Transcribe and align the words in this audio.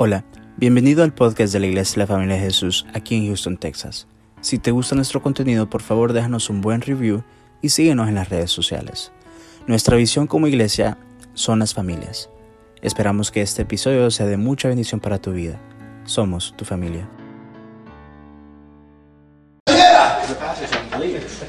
Hola, 0.00 0.22
bienvenido 0.56 1.02
al 1.02 1.12
podcast 1.12 1.52
de 1.52 1.58
la 1.58 1.66
Iglesia 1.66 1.94
de 1.94 1.98
la 1.98 2.06
Familia 2.06 2.36
de 2.36 2.42
Jesús 2.42 2.86
aquí 2.94 3.16
en 3.16 3.26
Houston, 3.26 3.56
Texas. 3.56 4.06
Si 4.40 4.60
te 4.60 4.70
gusta 4.70 4.94
nuestro 4.94 5.20
contenido, 5.20 5.68
por 5.68 5.82
favor 5.82 6.12
déjanos 6.12 6.50
un 6.50 6.60
buen 6.60 6.82
review 6.82 7.24
y 7.62 7.70
síguenos 7.70 8.06
en 8.06 8.14
las 8.14 8.28
redes 8.28 8.52
sociales. 8.52 9.10
Nuestra 9.66 9.96
visión 9.96 10.28
como 10.28 10.46
iglesia 10.46 10.98
son 11.34 11.58
las 11.58 11.74
familias. 11.74 12.30
Esperamos 12.80 13.32
que 13.32 13.42
este 13.42 13.62
episodio 13.62 14.08
sea 14.12 14.26
de 14.26 14.36
mucha 14.36 14.68
bendición 14.68 15.00
para 15.00 15.18
tu 15.18 15.32
vida. 15.32 15.58
Somos 16.04 16.54
tu 16.56 16.64
familia. 16.64 17.08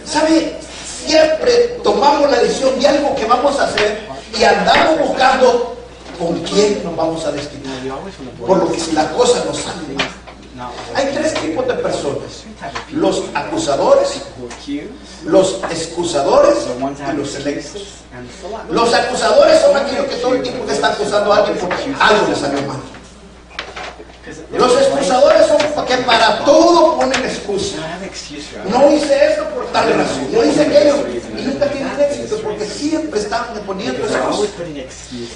¿Sabe? 0.06 0.58
Siempre 0.84 1.52
tomamos 1.84 2.32
la 2.32 2.40
decisión 2.40 2.80
de 2.80 2.88
algo 2.88 3.16
que 3.16 3.26
vamos 3.26 3.60
a 3.60 3.66
hacer 3.66 4.00
y 4.36 4.44
andamos 4.44 5.08
buscando 5.08 5.78
con 6.18 6.42
quién 6.42 6.84
nos 6.84 6.96
vamos 6.96 7.24
a 7.28 7.32
destinar. 7.32 7.69
Por 8.39 8.57
lo 8.57 8.71
que 8.71 8.79
si 8.79 8.92
la 8.92 9.11
cosa 9.11 9.43
no 9.46 9.54
sale 9.54 9.96
Hay 10.96 11.14
tres 11.14 11.33
tipos 11.36 11.68
de 11.68 11.74
personas. 11.75 12.43
Los 12.92 13.24
acusadores, 13.33 14.21
los 15.25 15.61
excusadores 15.70 16.57
y 17.11 17.18
los 17.18 17.36
electos. 17.36 17.84
Los 18.70 18.93
acusadores 18.93 19.61
son 19.61 19.78
aquellos 19.78 20.06
que 20.06 20.15
todo 20.15 20.34
el 20.34 20.42
tiempo 20.43 20.65
que 20.65 20.73
están 20.73 20.92
acusando 20.93 21.32
a 21.32 21.37
alguien 21.37 21.57
porque 21.57 21.96
algo 22.00 22.28
les 22.28 22.39
salió 22.39 22.61
mal. 22.64 22.79
Los 24.51 24.73
excusadores 24.73 25.48
son 25.48 25.86
que 25.86 25.98
para 25.98 26.43
todo 26.46 26.98
ponen 26.98 27.23
excusa. 27.23 27.78
No 28.70 28.92
hice 28.92 29.28
esto 29.28 29.43
por 29.50 29.65
tal 29.68 29.93
razón, 29.93 30.28
no 30.32 30.43
hice 30.46 30.61
aquello. 30.61 30.96
Y 31.37 31.42
nunca 31.43 31.70
siempre 32.89 33.20
están 33.20 33.45
poniendo 33.66 34.03
excusas. 34.03 34.50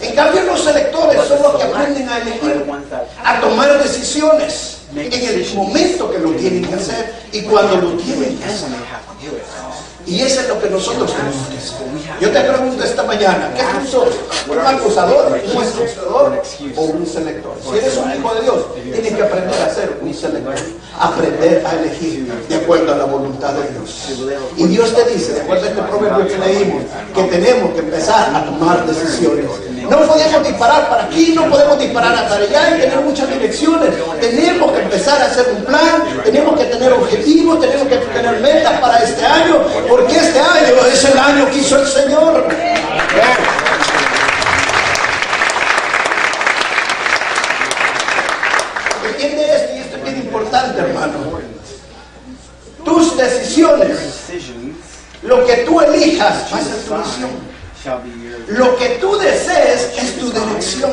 En 0.01 0.15
cambio, 0.15 0.43
los 0.43 0.67
electores 0.67 1.27
son 1.27 1.41
los 1.41 1.55
que 1.55 1.63
aprenden 1.63 2.09
a 2.09 2.17
elegir, 2.19 2.65
a 3.23 3.41
tomar 3.41 3.81
decisiones 3.83 4.77
en 4.95 5.13
el 5.13 5.53
momento 5.55 6.11
que 6.11 6.19
lo 6.19 6.31
tienen 6.31 6.65
que 6.65 6.75
hacer. 6.75 7.13
Y 7.31 7.41
cuando 7.43 7.77
lo 7.77 7.91
tienen 7.97 8.37
que 8.37 8.45
hacer. 8.45 8.69
Y 10.05 10.21
eso 10.21 10.41
es 10.41 10.49
lo 10.49 10.61
que 10.61 10.69
nosotros 10.69 11.13
tenemos 11.13 11.47
que 11.47 11.57
hacer. 11.57 11.73
Yo 12.19 12.31
te 12.31 12.41
pregunto 12.41 12.83
esta 12.83 13.03
mañana, 13.03 13.51
¿qué 13.55 13.61
es 13.61 13.93
un 13.93 14.03
¿Un 14.51 14.59
acusador, 14.59 15.31
un 15.31 15.37
excusador 15.37 16.41
o 16.75 16.81
un 16.81 17.05
selector? 17.05 17.55
Si 17.63 17.77
eres 17.77 17.97
un 17.97 18.11
hijo 18.11 18.35
de 18.35 18.41
Dios, 18.41 18.73
tienes 18.73 19.13
que 19.13 19.23
aprender 19.23 19.61
a 19.61 19.73
ser 19.73 19.99
un 20.01 20.13
selector. 20.13 20.55
Aprender 20.99 21.65
a 21.65 21.71
elegir 21.79 22.31
de 22.49 22.55
acuerdo 22.55 22.93
a 22.93 22.97
la 22.97 23.05
voluntad 23.05 23.53
de 23.53 23.71
Dios. 23.71 24.09
Y 24.57 24.67
Dios 24.67 24.93
te 24.93 25.05
dice, 25.09 25.33
de 25.33 25.41
acuerdo 25.41 25.65
a 25.65 25.69
este 25.69 25.81
proverbio 25.81 26.27
que 26.27 26.37
leímos, 26.37 26.83
que 27.15 27.23
tenemos 27.23 27.73
que 27.73 27.79
empezar 27.79 28.35
a 28.35 28.45
tomar 28.45 28.85
decisiones. 28.85 29.45
No 29.89 29.99
podemos 30.07 30.47
disparar 30.47 30.89
para 30.89 31.03
aquí, 31.03 31.33
no 31.35 31.49
podemos 31.49 31.77
disparar 31.77 32.27
para 32.29 32.43
allá 32.43 32.77
y 32.77 32.81
tener 32.81 32.99
muchas 33.01 33.29
direcciones. 33.29 33.89
Tenemos 34.19 34.71
que 34.71 34.79
empezar 34.81 35.21
a 35.21 35.25
hacer 35.25 35.47
un 35.55 35.63
plan, 35.65 36.03
tenemos 36.23 36.57
que 36.57 36.65
tener 36.65 36.93
objetivos, 36.93 37.59
tenemos 37.59 37.87
que 37.87 37.97
tener 37.97 38.39
metas 38.39 38.79
para 38.79 39.03
este 39.03 39.25
año, 39.25 39.61
porque 39.87 40.15
este 40.15 40.39
año 40.39 40.85
es 40.91 41.03
el 41.03 41.17
año 41.17 41.49
que 41.49 41.57
hizo 41.57 41.79
el 41.79 41.87
Señor. 41.87 42.47
Entiende 49.09 49.55
esto 49.55 49.75
y 49.75 49.79
esto 49.79 49.97
es 49.97 50.03
bien 50.03 50.17
importante, 50.17 50.79
hermano. 50.79 51.13
Tus 52.85 53.17
decisiones, 53.17 53.97
lo 55.23 55.45
que 55.45 55.57
tú 55.57 55.81
elijas, 55.81 56.51
va 56.53 56.57
a 56.57 56.61
ser 56.61 56.75
tu 56.85 56.95
misión. 56.95 57.52
Lo 58.47 58.77
que 58.77 58.89
tú 59.01 59.17
desees 59.17 59.91
es 59.97 60.17
tu 60.17 60.31
dirección. 60.31 60.91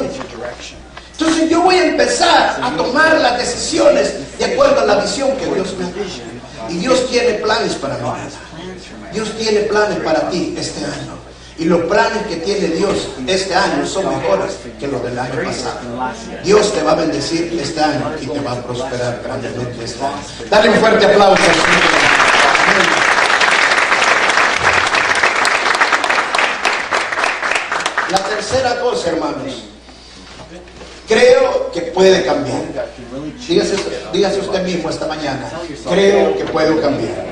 Entonces 1.13 1.51
yo 1.51 1.63
voy 1.63 1.77
a 1.77 1.85
empezar 1.85 2.59
a 2.63 2.77
tomar 2.77 3.21
las 3.21 3.39
decisiones 3.39 4.39
de 4.39 4.45
acuerdo 4.47 4.81
a 4.81 4.85
la 4.87 4.97
visión 4.97 5.37
que 5.37 5.47
Dios 5.47 5.75
me 5.79 5.85
da. 5.85 6.71
Y 6.71 6.79
Dios 6.79 7.09
tiene 7.09 7.35
planes 7.35 7.75
para 7.75 7.97
mí. 7.99 8.03
Dios 9.13 9.37
tiene 9.37 9.61
planes 9.61 9.99
para 10.01 10.31
ti 10.31 10.55
este 10.59 10.85
año. 10.85 11.21
Y 11.59 11.65
los 11.67 11.83
planes 11.83 12.27
que 12.27 12.37
tiene 12.37 12.69
Dios 12.69 13.09
este 13.27 13.55
año 13.55 13.85
son 13.85 14.09
mejores 14.09 14.57
que 14.79 14.87
los 14.89 15.03
del 15.03 15.19
año 15.19 15.35
pasado. 15.45 15.79
Dios 16.43 16.73
te 16.73 16.83
va 16.83 16.93
a 16.93 16.95
bendecir 16.95 17.57
este 17.61 17.81
año 17.83 18.15
y 18.19 18.27
te 18.27 18.41
va 18.41 18.53
a 18.53 18.63
prosperar 18.63 19.21
grandemente 19.23 19.85
este 19.85 20.03
año. 20.03 20.17
Dale 20.49 20.71
un 20.71 20.77
fuerte 20.77 21.05
aplauso. 21.05 21.43
Tercera 28.41 28.81
cosa, 28.81 29.11
hermanos, 29.11 29.65
creo 31.07 31.71
que 31.73 31.83
puede 31.83 32.25
cambiar. 32.25 32.63
Dígase, 34.13 34.41
usted 34.41 34.63
mismo 34.65 34.89
esta 34.89 35.07
mañana, 35.07 35.51
creo 35.91 36.35
que 36.37 36.45
puedo 36.45 36.81
cambiar. 36.81 37.27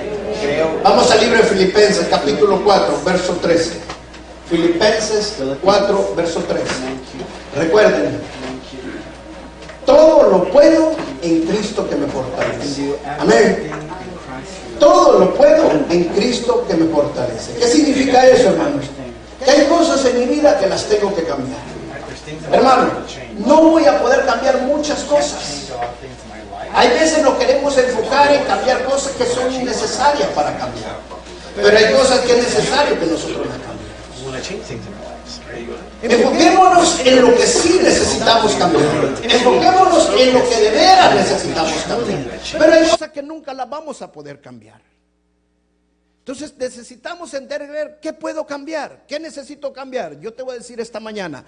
Vamos 0.82 1.10
al 1.10 1.20
libro 1.20 1.38
de 1.38 1.44
Filipenses, 1.44 2.06
capítulo 2.10 2.62
4, 2.62 3.00
verso 3.06 3.32
13. 3.40 3.80
Filipenses 4.50 5.36
4, 5.62 6.14
verso 6.14 6.40
13. 6.40 6.64
Recuerden, 7.56 8.20
todo 9.86 10.28
lo 10.28 10.44
puedo 10.52 10.92
en 11.22 11.42
Cristo 11.46 11.88
que 11.88 11.96
me 11.96 12.06
fortalece. 12.06 12.94
Amén. 13.18 13.70
Todo 14.78 15.20
lo 15.20 15.34
puedo 15.34 15.70
en 15.88 16.04
Cristo 16.04 16.66
que 16.68 16.74
me 16.74 16.86
fortalece. 16.92 17.54
¿Qué 17.54 17.66
significa 17.66 18.26
eso, 18.26 18.50
hermanos? 18.50 18.84
Que 19.44 19.50
hay 19.50 19.66
cosas 19.66 20.04
en 20.04 20.18
mi 20.18 20.26
vida 20.26 20.58
que 20.58 20.66
las 20.66 20.84
tengo 20.84 21.14
que 21.14 21.24
cambiar. 21.24 21.60
Hermano, 22.52 22.90
no 23.46 23.62
voy 23.62 23.84
a 23.86 24.00
poder 24.00 24.24
cambiar 24.26 24.62
muchas 24.62 25.00
cosas. 25.04 25.68
Hay 26.74 26.88
veces 26.90 27.22
nos 27.22 27.34
queremos 27.38 27.76
enfocar 27.78 28.32
en 28.32 28.42
cambiar 28.44 28.84
cosas 28.84 29.12
que 29.12 29.24
son 29.26 29.52
innecesarias 29.52 30.28
para 30.34 30.56
cambiar. 30.58 30.96
Pero 31.56 31.76
hay 31.76 31.92
cosas 31.92 32.20
que 32.20 32.32
es 32.32 32.38
necesario 32.38 32.98
que 32.98 33.06
nosotros 33.06 33.46
las 33.46 33.58
cambiemos. 33.58 33.78
Enfoquémonos 36.02 37.00
en 37.04 37.22
lo 37.22 37.34
que 37.34 37.46
sí 37.46 37.80
necesitamos 37.82 38.54
cambiar. 38.54 38.84
Enfoquémonos 39.22 40.10
en 40.16 40.34
lo 40.34 40.48
que 40.48 40.56
de 40.56 40.70
veras 40.70 41.14
necesitamos 41.14 41.72
cambiar. 41.86 42.40
Pero 42.58 42.72
hay 42.72 42.88
cosas 42.88 43.10
que 43.10 43.22
nunca 43.22 43.54
las 43.54 43.68
vamos 43.68 44.02
a 44.02 44.12
poder 44.12 44.40
cambiar. 44.40 44.80
Entonces 46.28 46.52
necesitamos 46.58 47.32
entender 47.32 48.00
qué 48.02 48.12
puedo 48.12 48.46
cambiar, 48.46 49.06
qué 49.08 49.18
necesito 49.18 49.72
cambiar. 49.72 50.20
Yo 50.20 50.34
te 50.34 50.42
voy 50.42 50.56
a 50.56 50.58
decir 50.58 50.78
esta 50.78 51.00
mañana, 51.00 51.42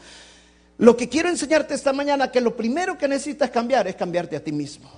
lo 0.78 0.96
que 0.96 1.06
quiero 1.06 1.28
enseñarte 1.28 1.74
esta 1.74 1.92
mañana, 1.92 2.32
que 2.32 2.40
lo 2.40 2.56
primero 2.56 2.96
que 2.96 3.06
necesitas 3.06 3.50
cambiar 3.50 3.86
es 3.88 3.94
cambiarte 3.94 4.36
a 4.36 4.42
ti 4.42 4.52
mismo. 4.52 4.90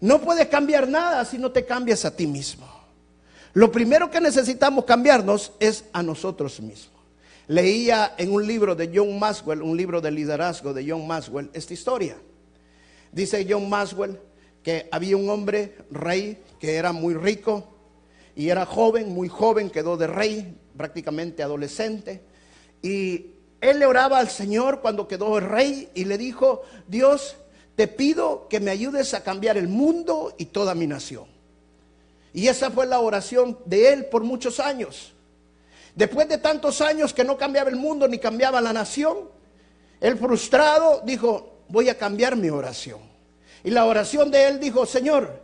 No 0.00 0.20
puedes 0.20 0.46
cambiar 0.46 0.86
nada 0.86 1.24
si 1.24 1.36
no 1.36 1.50
te 1.50 1.64
cambias 1.64 2.04
a 2.04 2.14
ti 2.14 2.28
mismo. 2.28 2.64
Lo 3.54 3.72
primero 3.72 4.08
que 4.08 4.20
necesitamos 4.20 4.84
cambiarnos 4.84 5.50
es 5.58 5.86
a 5.92 6.00
nosotros 6.04 6.60
mismos. 6.60 7.02
Leía 7.48 8.14
en 8.18 8.32
un 8.32 8.46
libro 8.46 8.76
de 8.76 8.88
John 8.94 9.18
Maxwell, 9.18 9.62
un 9.62 9.76
libro 9.76 10.00
de 10.00 10.12
liderazgo 10.12 10.72
de 10.72 10.88
John 10.88 11.08
Maxwell, 11.08 11.50
esta 11.52 11.74
historia. 11.74 12.16
Dice 13.10 13.44
John 13.50 13.68
Maxwell 13.68 14.16
que 14.62 14.88
había 14.92 15.16
un 15.16 15.28
hombre 15.28 15.76
rey 15.90 16.40
que 16.60 16.76
era 16.76 16.92
muy 16.92 17.14
rico 17.14 17.74
y 18.38 18.50
era 18.50 18.64
joven, 18.64 19.12
muy 19.12 19.28
joven, 19.28 19.68
quedó 19.68 19.96
de 19.96 20.06
rey, 20.06 20.56
prácticamente 20.76 21.42
adolescente. 21.42 22.22
Y 22.80 23.32
él 23.60 23.80
le 23.80 23.84
oraba 23.84 24.20
al 24.20 24.30
Señor 24.30 24.80
cuando 24.80 25.08
quedó 25.08 25.40
rey 25.40 25.90
y 25.92 26.04
le 26.04 26.16
dijo, 26.16 26.62
Dios, 26.86 27.34
te 27.74 27.88
pido 27.88 28.46
que 28.48 28.60
me 28.60 28.70
ayudes 28.70 29.12
a 29.12 29.24
cambiar 29.24 29.56
el 29.56 29.66
mundo 29.66 30.36
y 30.38 30.44
toda 30.44 30.76
mi 30.76 30.86
nación. 30.86 31.24
Y 32.32 32.46
esa 32.46 32.70
fue 32.70 32.86
la 32.86 33.00
oración 33.00 33.58
de 33.64 33.92
él 33.92 34.04
por 34.06 34.22
muchos 34.22 34.60
años. 34.60 35.14
Después 35.96 36.28
de 36.28 36.38
tantos 36.38 36.80
años 36.80 37.12
que 37.12 37.24
no 37.24 37.36
cambiaba 37.36 37.70
el 37.70 37.76
mundo 37.76 38.06
ni 38.06 38.20
cambiaba 38.20 38.60
la 38.60 38.72
nación, 38.72 39.16
él 40.00 40.16
frustrado 40.16 41.02
dijo, 41.04 41.64
voy 41.68 41.88
a 41.88 41.98
cambiar 41.98 42.36
mi 42.36 42.50
oración. 42.50 43.00
Y 43.64 43.70
la 43.70 43.84
oración 43.84 44.30
de 44.30 44.46
él 44.46 44.60
dijo, 44.60 44.86
Señor, 44.86 45.42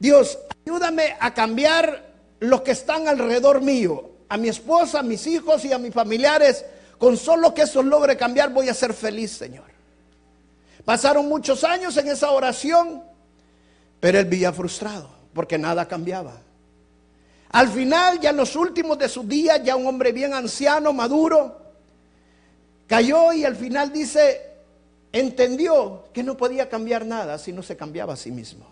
Dios, 0.00 0.36
ayúdame 0.66 1.14
a 1.20 1.32
cambiar 1.32 2.13
los 2.48 2.62
que 2.62 2.72
están 2.72 3.08
alrededor 3.08 3.60
mío, 3.60 4.10
a 4.28 4.36
mi 4.36 4.48
esposa, 4.48 5.00
a 5.00 5.02
mis 5.02 5.26
hijos 5.26 5.64
y 5.64 5.72
a 5.72 5.78
mis 5.78 5.92
familiares, 5.92 6.64
con 6.98 7.16
solo 7.16 7.54
que 7.54 7.62
eso 7.62 7.82
logre 7.82 8.16
cambiar, 8.16 8.52
voy 8.52 8.68
a 8.68 8.74
ser 8.74 8.94
feliz, 8.94 9.32
Señor. 9.32 9.64
Pasaron 10.84 11.28
muchos 11.28 11.64
años 11.64 11.96
en 11.96 12.08
esa 12.08 12.30
oración, 12.30 13.02
pero 14.00 14.18
él 14.18 14.26
vivía 14.26 14.52
frustrado 14.52 15.08
porque 15.32 15.58
nada 15.58 15.86
cambiaba. 15.86 16.40
Al 17.50 17.68
final, 17.68 18.20
ya 18.20 18.30
en 18.30 18.36
los 18.36 18.56
últimos 18.56 18.98
de 18.98 19.08
sus 19.08 19.28
días, 19.28 19.62
ya 19.62 19.76
un 19.76 19.86
hombre 19.86 20.12
bien 20.12 20.34
anciano, 20.34 20.92
maduro, 20.92 21.60
cayó 22.86 23.32
y 23.32 23.44
al 23.44 23.56
final 23.56 23.92
dice, 23.92 24.40
entendió 25.12 26.04
que 26.12 26.22
no 26.22 26.36
podía 26.36 26.68
cambiar 26.68 27.06
nada 27.06 27.38
si 27.38 27.52
no 27.52 27.62
se 27.62 27.76
cambiaba 27.76 28.14
a 28.14 28.16
sí 28.16 28.30
mismo. 28.30 28.66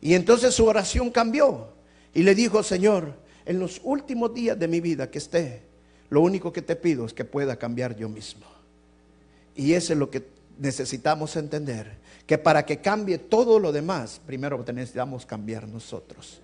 Y 0.00 0.14
entonces 0.14 0.54
su 0.54 0.66
oración 0.66 1.10
cambió. 1.10 1.73
Y 2.14 2.22
le 2.22 2.34
dijo, 2.34 2.62
Señor, 2.62 3.14
en 3.44 3.58
los 3.58 3.80
últimos 3.84 4.32
días 4.32 4.58
de 4.58 4.68
mi 4.68 4.80
vida 4.80 5.10
que 5.10 5.18
esté, 5.18 5.62
lo 6.10 6.20
único 6.20 6.52
que 6.52 6.62
te 6.62 6.76
pido 6.76 7.04
es 7.04 7.12
que 7.12 7.24
pueda 7.24 7.56
cambiar 7.56 7.96
yo 7.96 8.08
mismo. 8.08 8.46
Y 9.56 9.72
eso 9.72 9.92
es 9.92 9.98
lo 9.98 10.10
que 10.10 10.26
necesitamos 10.58 11.36
entender 11.36 11.98
que 12.26 12.38
para 12.38 12.64
que 12.64 12.78
cambie 12.78 13.18
todo 13.18 13.58
lo 13.58 13.72
demás, 13.72 14.20
primero 14.24 14.64
necesitamos 14.72 15.26
cambiar 15.26 15.68
nosotros. 15.68 16.40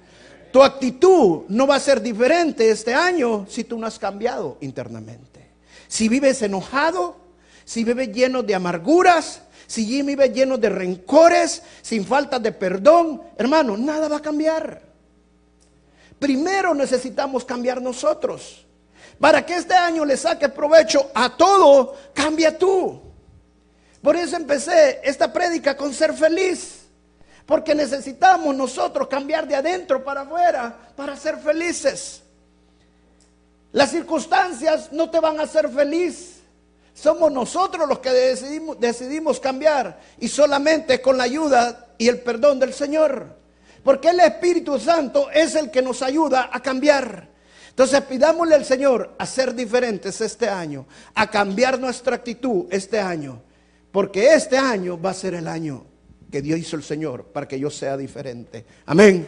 Tu 0.53 0.63
actitud 0.63 1.43
no 1.49 1.67
va 1.67 1.77
a 1.77 1.81
ser 1.81 2.03
diferente 2.03 2.69
este 2.71 2.93
año 2.93 3.47
si 3.49 3.65
tú 3.65 3.79
no 3.79 3.87
has 3.87 3.99
cambiado 3.99 4.59
internamente. 4.61 5.49
Si 5.87 6.09
vives 6.09 6.43
enojado, 6.43 7.17
si 7.65 7.85
vives 7.85 8.13
lleno 8.13 8.43
de 8.43 8.55
amarguras, 8.55 9.43
si 9.67 10.03
vives 10.03 10.33
lleno 10.33 10.59
de 10.59 10.69
rencores, 10.69 11.63
sin 11.83 12.05
falta 12.05 12.39
de 12.41 12.51
perdón, 12.53 13.23
hermano, 13.39 13.77
nada 13.77 14.09
va 14.09 14.17
a 14.17 14.23
cambiar. 14.23 14.90
Primero 16.21 16.75
necesitamos 16.75 17.47
cambiar 17.47 17.81
nosotros. 17.81 18.67
Para 19.19 19.45
que 19.45 19.57
este 19.57 19.75
año 19.75 20.05
le 20.05 20.17
saque 20.17 20.51
provecho 20.51 21.11
a 21.15 21.35
todo, 21.37 21.97
cambia 22.15 22.57
tú. 22.57 23.01
Por 24.03 24.17
eso 24.17 24.37
empecé 24.37 25.01
esta 25.03 25.33
prédica 25.33 25.77
con 25.77 25.93
ser 25.93 26.13
feliz. 26.13 26.83
Porque 27.47 27.75
necesitamos 27.75 28.55
nosotros 28.55 29.09
cambiar 29.09 29.49
de 29.49 29.57
adentro 29.57 30.05
para 30.05 30.21
afuera 30.21 30.93
para 30.95 31.17
ser 31.17 31.39
felices. 31.39 32.23
Las 33.73 33.91
circunstancias 33.91 34.93
no 34.93 35.11
te 35.11 35.21
van 35.21 35.41
a 35.41 35.45
hacer 35.45 35.71
feliz. 35.71 36.41
Somos 36.93 37.33
nosotros 37.33 37.89
los 37.89 38.01
que 38.01 38.11
decidimos, 38.11 38.79
decidimos 38.79 39.41
cambiar 39.41 39.99
y 40.19 40.29
solamente 40.29 41.01
con 41.01 41.17
la 41.17 41.25
ayuda 41.25 41.89
y 41.97 42.09
el 42.09 42.21
perdón 42.21 42.59
del 42.59 42.75
Señor. 42.75 43.40
Porque 43.83 44.11
el 44.11 44.21
Espíritu 44.21 44.79
Santo 44.79 45.31
es 45.31 45.55
el 45.55 45.71
que 45.71 45.83
nos 45.83 46.03
ayuda 46.03 46.51
a 46.53 46.61
cambiar. 46.61 47.29
Entonces 47.71 48.01
pidámosle 48.03 48.55
al 48.55 48.65
Señor 48.65 49.15
a 49.19 49.25
ser 49.25 49.55
diferentes 49.55 50.21
este 50.21 50.49
año, 50.49 50.87
a 51.15 51.31
cambiar 51.31 51.79
nuestra 51.79 52.17
actitud 52.17 52.67
este 52.71 53.01
año. 53.01 53.43
Porque 53.91 54.35
este 54.35 54.59
año 54.59 55.01
va 55.01 55.11
a 55.11 55.15
ser 55.15 55.35
el 55.35 55.49
año 55.49 55.87
que 56.31 56.43
Dios 56.43 56.59
hizo 56.59 56.77
el 56.77 56.83
Señor 56.83 57.25
para 57.25 57.49
que 57.49 57.59
yo 57.59 57.71
sea 57.71 57.97
diferente. 57.97 58.65
Amén. 58.87 59.27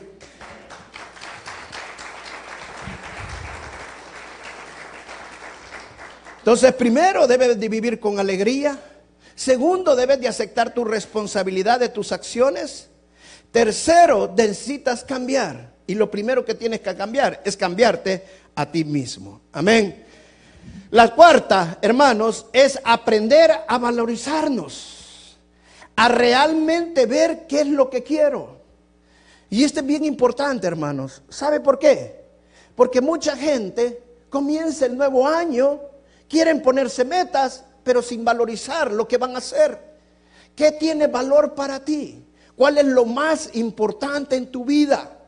Entonces, 6.39 6.75
primero 6.75 7.27
debes 7.27 7.59
de 7.59 7.69
vivir 7.69 8.01
con 8.01 8.19
alegría. 8.19 8.77
Segundo, 9.35 9.95
debes 9.95 10.21
de 10.21 10.29
aceptar 10.29 10.75
tu 10.75 10.85
responsabilidad 10.85 11.79
de 11.79 11.89
tus 11.89 12.11
acciones. 12.11 12.91
Tercero, 13.53 14.33
necesitas 14.35 15.05
cambiar. 15.05 15.71
Y 15.87 15.95
lo 15.95 16.11
primero 16.11 16.45
que 16.45 16.55
tienes 16.55 16.81
que 16.81 16.97
cambiar 16.97 17.43
es 17.45 17.57
cambiarte 17.57 18.25
a 18.55 18.71
ti 18.71 18.85
mismo. 18.85 19.43
Amén. 19.53 20.05
La 20.91 21.15
cuarta, 21.15 21.79
hermanos, 21.83 22.47
es 22.53 22.79
aprender 22.83 23.51
a 23.67 23.79
valorizarnos, 23.79 25.39
a 25.97 26.09
realmente 26.09 27.07
ver 27.07 27.47
qué 27.47 27.61
es 27.61 27.67
lo 27.67 27.91
que 27.91 28.03
quiero. 28.03 28.61
Y 29.51 29.65
esto 29.65 29.81
es 29.81 29.87
bien 29.87 30.05
importante, 30.05 30.67
hermanos. 30.67 31.23
¿Sabe 31.29 31.61
por 31.61 31.79
qué? 31.79 32.25
Porque 32.75 33.03
mucha 33.03 33.37
gente 33.37 34.03
comienza 34.31 34.87
el 34.87 34.97
nuevo 34.97 35.29
año, 35.29 35.81
quieren 36.29 36.63
ponerse 36.63 37.05
metas, 37.05 37.65
pero 37.85 38.01
sin 38.01 38.25
valorizar 38.25 38.91
lo 38.91 39.07
que 39.07 39.19
van 39.19 39.35
a 39.35 39.39
hacer. 39.39 39.79
¿Qué 40.57 40.73
tiene 40.73 41.07
valor 41.07 41.55
para 41.55 41.85
ti? 41.85 42.25
¿Cuál 42.57 42.79
es 42.79 42.85
lo 42.85 43.05
más 43.05 43.51
importante 43.55 44.37
en 44.37 44.51
tu 44.51 44.65
vida? 44.65 45.19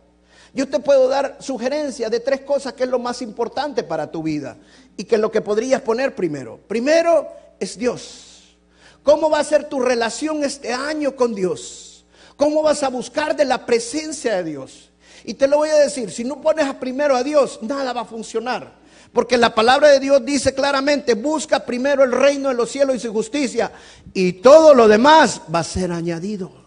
Yo 0.55 0.69
te 0.69 0.79
puedo 0.79 1.09
dar 1.09 1.39
sugerencias 1.41 2.11
de 2.11 2.21
tres 2.21 2.43
cosas 2.43 2.75
que 2.75 2.85
es 2.85 2.89
lo 2.89 3.01
más 3.01 3.23
importante 3.23 3.83
para 3.83 4.11
tu 4.11 4.23
vida 4.23 4.57
y 4.97 5.05
que 5.05 5.19
lo 5.19 5.31
que 5.33 5.41
podrías 5.41 5.83
poner 5.83 6.15
primero. 6.15 6.61
Primero 6.69 7.29
es 7.59 7.77
Dios. 7.77 8.57
¿Cómo 9.03 9.29
va 9.29 9.41
a 9.41 9.45
ser 9.45 9.69
tu 9.69 9.81
relación 9.81 10.45
este 10.45 10.73
año 10.73 11.17
con 11.17 11.35
Dios? 11.35 12.05
¿Cómo 12.37 12.63
vas 12.63 12.83
a 12.83 12.89
buscar 12.89 13.35
de 13.35 13.45
la 13.45 13.67
presencia 13.67 14.37
de 14.37 14.45
Dios? 14.45 14.91
Y 15.25 15.35
te 15.35 15.49
lo 15.49 15.59
voy 15.59 15.71
a 15.71 15.77
decir, 15.77 16.11
si 16.11 16.23
no 16.23 16.41
pones 16.41 16.73
primero 16.75 17.17
a 17.17 17.23
Dios, 17.23 17.59
nada 17.63 17.93
va 17.93 18.03
a 18.03 18.07
funcionar. 18.07 18.75
Porque 19.13 19.37
la 19.37 19.55
palabra 19.55 19.89
de 19.89 20.01
Dios 20.01 20.25
dice 20.25 20.55
claramente, 20.55 21.15
busca 21.15 21.65
primero 21.65 22.05
el 22.05 22.13
reino 22.13 22.49
de 22.49 22.55
los 22.55 22.71
cielos 22.71 22.97
y 22.97 23.01
su 23.01 23.13
justicia, 23.13 23.73
y 24.13 24.35
todo 24.35 24.75
lo 24.75 24.89
demás 24.89 25.41
va 25.53 25.61
a 25.61 25.65
ser 25.65 25.93
añadido. 25.93 26.64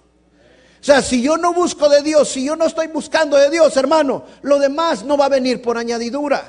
O 0.80 0.84
sea, 0.84 1.02
si 1.02 1.22
yo 1.22 1.38
no 1.38 1.54
busco 1.54 1.90
de 1.90 2.02
Dios, 2.02 2.30
si 2.30 2.46
yo 2.46 2.56
no 2.56 2.66
estoy 2.66 2.88
buscando 2.88 3.38
de 3.38 3.50
Dios, 3.50 3.76
hermano, 3.78 4.24
lo 4.42 4.60
demás 4.60 5.04
no 5.04 5.18
va 5.18 5.26
a 5.26 5.30
venir 5.30 5.62
por 5.62 5.78
añadidura. 5.78 6.44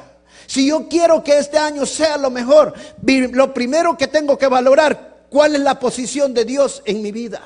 Si 0.47 0.69
yo 0.69 0.89
quiero 0.89 1.25
que 1.25 1.39
este 1.39 1.59
año 1.59 1.85
sea 1.87 2.17
lo 2.17 2.31
mejor, 2.31 2.75
lo 3.05 3.53
primero 3.55 3.97
que 3.97 4.07
tengo 4.07 4.39
que 4.39 4.47
valorar, 4.47 5.25
cuál 5.29 5.55
es 5.55 5.61
la 5.61 5.79
posición 5.79 6.35
de 6.35 6.45
Dios 6.45 6.83
en 6.85 7.03
mi 7.03 7.13
vida. 7.13 7.43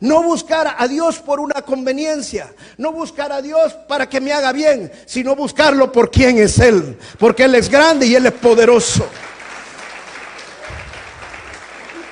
No 0.00 0.22
buscar 0.22 0.76
a 0.78 0.86
Dios 0.86 1.18
por 1.18 1.40
una 1.40 1.62
conveniencia, 1.62 2.54
no 2.76 2.92
buscar 2.92 3.32
a 3.32 3.42
Dios 3.42 3.72
para 3.88 4.08
que 4.08 4.20
me 4.20 4.32
haga 4.32 4.52
bien, 4.52 4.92
sino 5.06 5.34
buscarlo 5.34 5.90
por 5.90 6.10
quién 6.10 6.38
es 6.38 6.58
Él, 6.60 6.96
porque 7.18 7.44
Él 7.44 7.54
es 7.56 7.68
grande 7.68 8.06
y 8.06 8.14
Él 8.14 8.26
es 8.26 8.32
poderoso. 8.32 9.06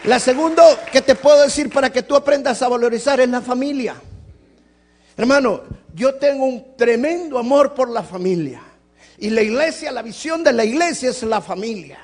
La 0.07 0.21
segunda 0.21 0.85
que 0.93 1.03
te 1.03 1.17
puedo 1.17 1.43
decir 1.43 1.69
para 1.69 1.91
que 1.91 2.05
tú 2.05 2.15
aprendas 2.15 2.63
a 2.63 2.69
valorizar 2.69 3.19
es 3.19 3.29
la 3.29 3.41
familia. 3.41 3.97
Hermano, 5.17 5.63
yo 5.95 6.15
tengo 6.15 6.45
un 6.45 6.77
tremendo 6.77 7.39
amor 7.39 7.75
por 7.75 7.91
la 7.91 8.05
familia. 8.05 8.63
Y 9.19 9.31
la 9.31 9.43
iglesia, 9.43 9.91
la 9.91 10.03
visión 10.03 10.45
de 10.45 10.53
la 10.53 10.65
iglesia 10.65 11.11
es 11.11 11.25
la 11.25 11.41
familia. 11.41 11.99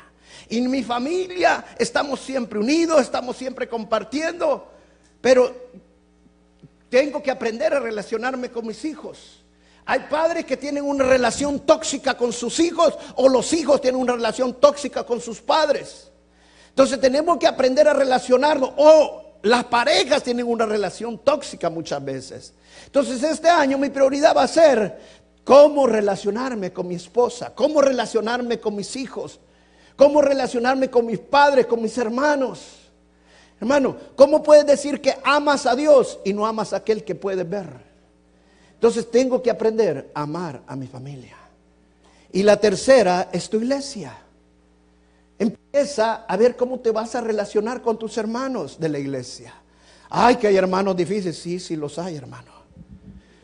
Y 0.49 0.59
en 0.59 0.69
mi 0.69 0.83
familia 0.83 1.65
estamos 1.79 2.19
siempre 2.19 2.59
unidos, 2.59 3.03
estamos 3.03 3.37
siempre 3.37 3.69
compartiendo. 3.69 4.69
Pero 5.21 5.55
tengo 6.89 7.23
que 7.23 7.31
aprender 7.31 7.73
a 7.73 7.79
relacionarme 7.79 8.51
con 8.51 8.67
mis 8.67 8.85
hijos. 8.85 9.45
Hay 9.85 10.01
padres 10.11 10.45
que 10.45 10.57
tienen 10.57 10.83
una 10.83 11.05
relación 11.05 11.61
tóxica 11.61 12.17
con 12.17 12.33
sus 12.33 12.59
hijos 12.59 12.95
o 13.15 13.29
los 13.29 13.53
hijos 13.53 13.81
tienen 13.81 14.01
una 14.01 14.15
relación 14.15 14.55
tóxica 14.55 15.05
con 15.05 15.21
sus 15.21 15.41
padres. 15.41 16.12
Entonces 16.73 16.99
tenemos 17.01 17.37
que 17.37 17.47
aprender 17.47 17.87
a 17.87 17.93
relacionarnos. 17.93 18.71
O 18.79 19.37
las 19.43 19.65
parejas 19.65 20.23
tienen 20.23 20.47
una 20.47 20.65
relación 20.65 21.19
tóxica 21.19 21.69
muchas 21.69 22.03
veces. 22.03 22.55
Entonces 22.87 23.23
este 23.23 23.51
año 23.51 23.77
mi 23.77 23.91
prioridad 23.91 24.35
va 24.35 24.45
a 24.45 24.49
ser 24.49 24.99
cómo 25.45 25.87
relacionarme 25.87 26.73
con 26.73 26.89
mi 26.89 26.95
esposa, 26.95 27.53
cómo 27.55 27.83
relacionarme 27.83 28.59
con 28.59 28.75
mis 28.75 28.97
hijos, 28.97 29.39
cómo 29.97 30.23
relacionarme 30.23 30.89
con 30.89 31.05
mis 31.05 31.19
padres, 31.19 31.67
con 31.67 31.83
mis 31.83 31.97
hermanos. 31.99 32.61
Hermano, 33.61 33.97
¿cómo 34.17 34.43
puedes 34.43 34.67
decir 34.67 35.01
que 35.01 35.15
amas 35.23 35.67
a 35.67 35.77
Dios 35.77 36.19
y 36.25 36.32
no 36.32 36.46
amas 36.46 36.73
a 36.73 36.77
aquel 36.77 37.05
que 37.05 37.15
puedes 37.15 37.49
ver? 37.49 37.69
Entonces 38.75 39.11
tengo 39.11 39.43
que 39.43 39.51
aprender 39.51 40.11
a 40.15 40.23
amar 40.23 40.63
a 40.67 40.75
mi 40.75 40.87
familia. 40.87 41.37
Y 42.32 42.43
la 42.43 42.56
tercera 42.56 43.29
es 43.31 43.51
tu 43.51 43.58
iglesia. 43.58 44.17
Empieza 45.39 46.24
a 46.27 46.36
ver 46.36 46.56
cómo 46.56 46.81
te 46.81 46.91
vas 46.91 47.15
a 47.15 47.20
relacionar 47.20 47.82
con 47.82 47.98
tus 47.98 48.17
hermanos 48.19 48.79
de 48.79 48.89
la 48.89 48.98
iglesia. 48.98 49.55
Ay, 50.08 50.36
que 50.36 50.46
hay 50.46 50.56
hermanos 50.56 50.96
difíciles. 50.96 51.39
Sí, 51.39 51.58
sí 51.58 51.77
los 51.77 51.98
hay, 51.98 52.17
hermano. 52.17 52.53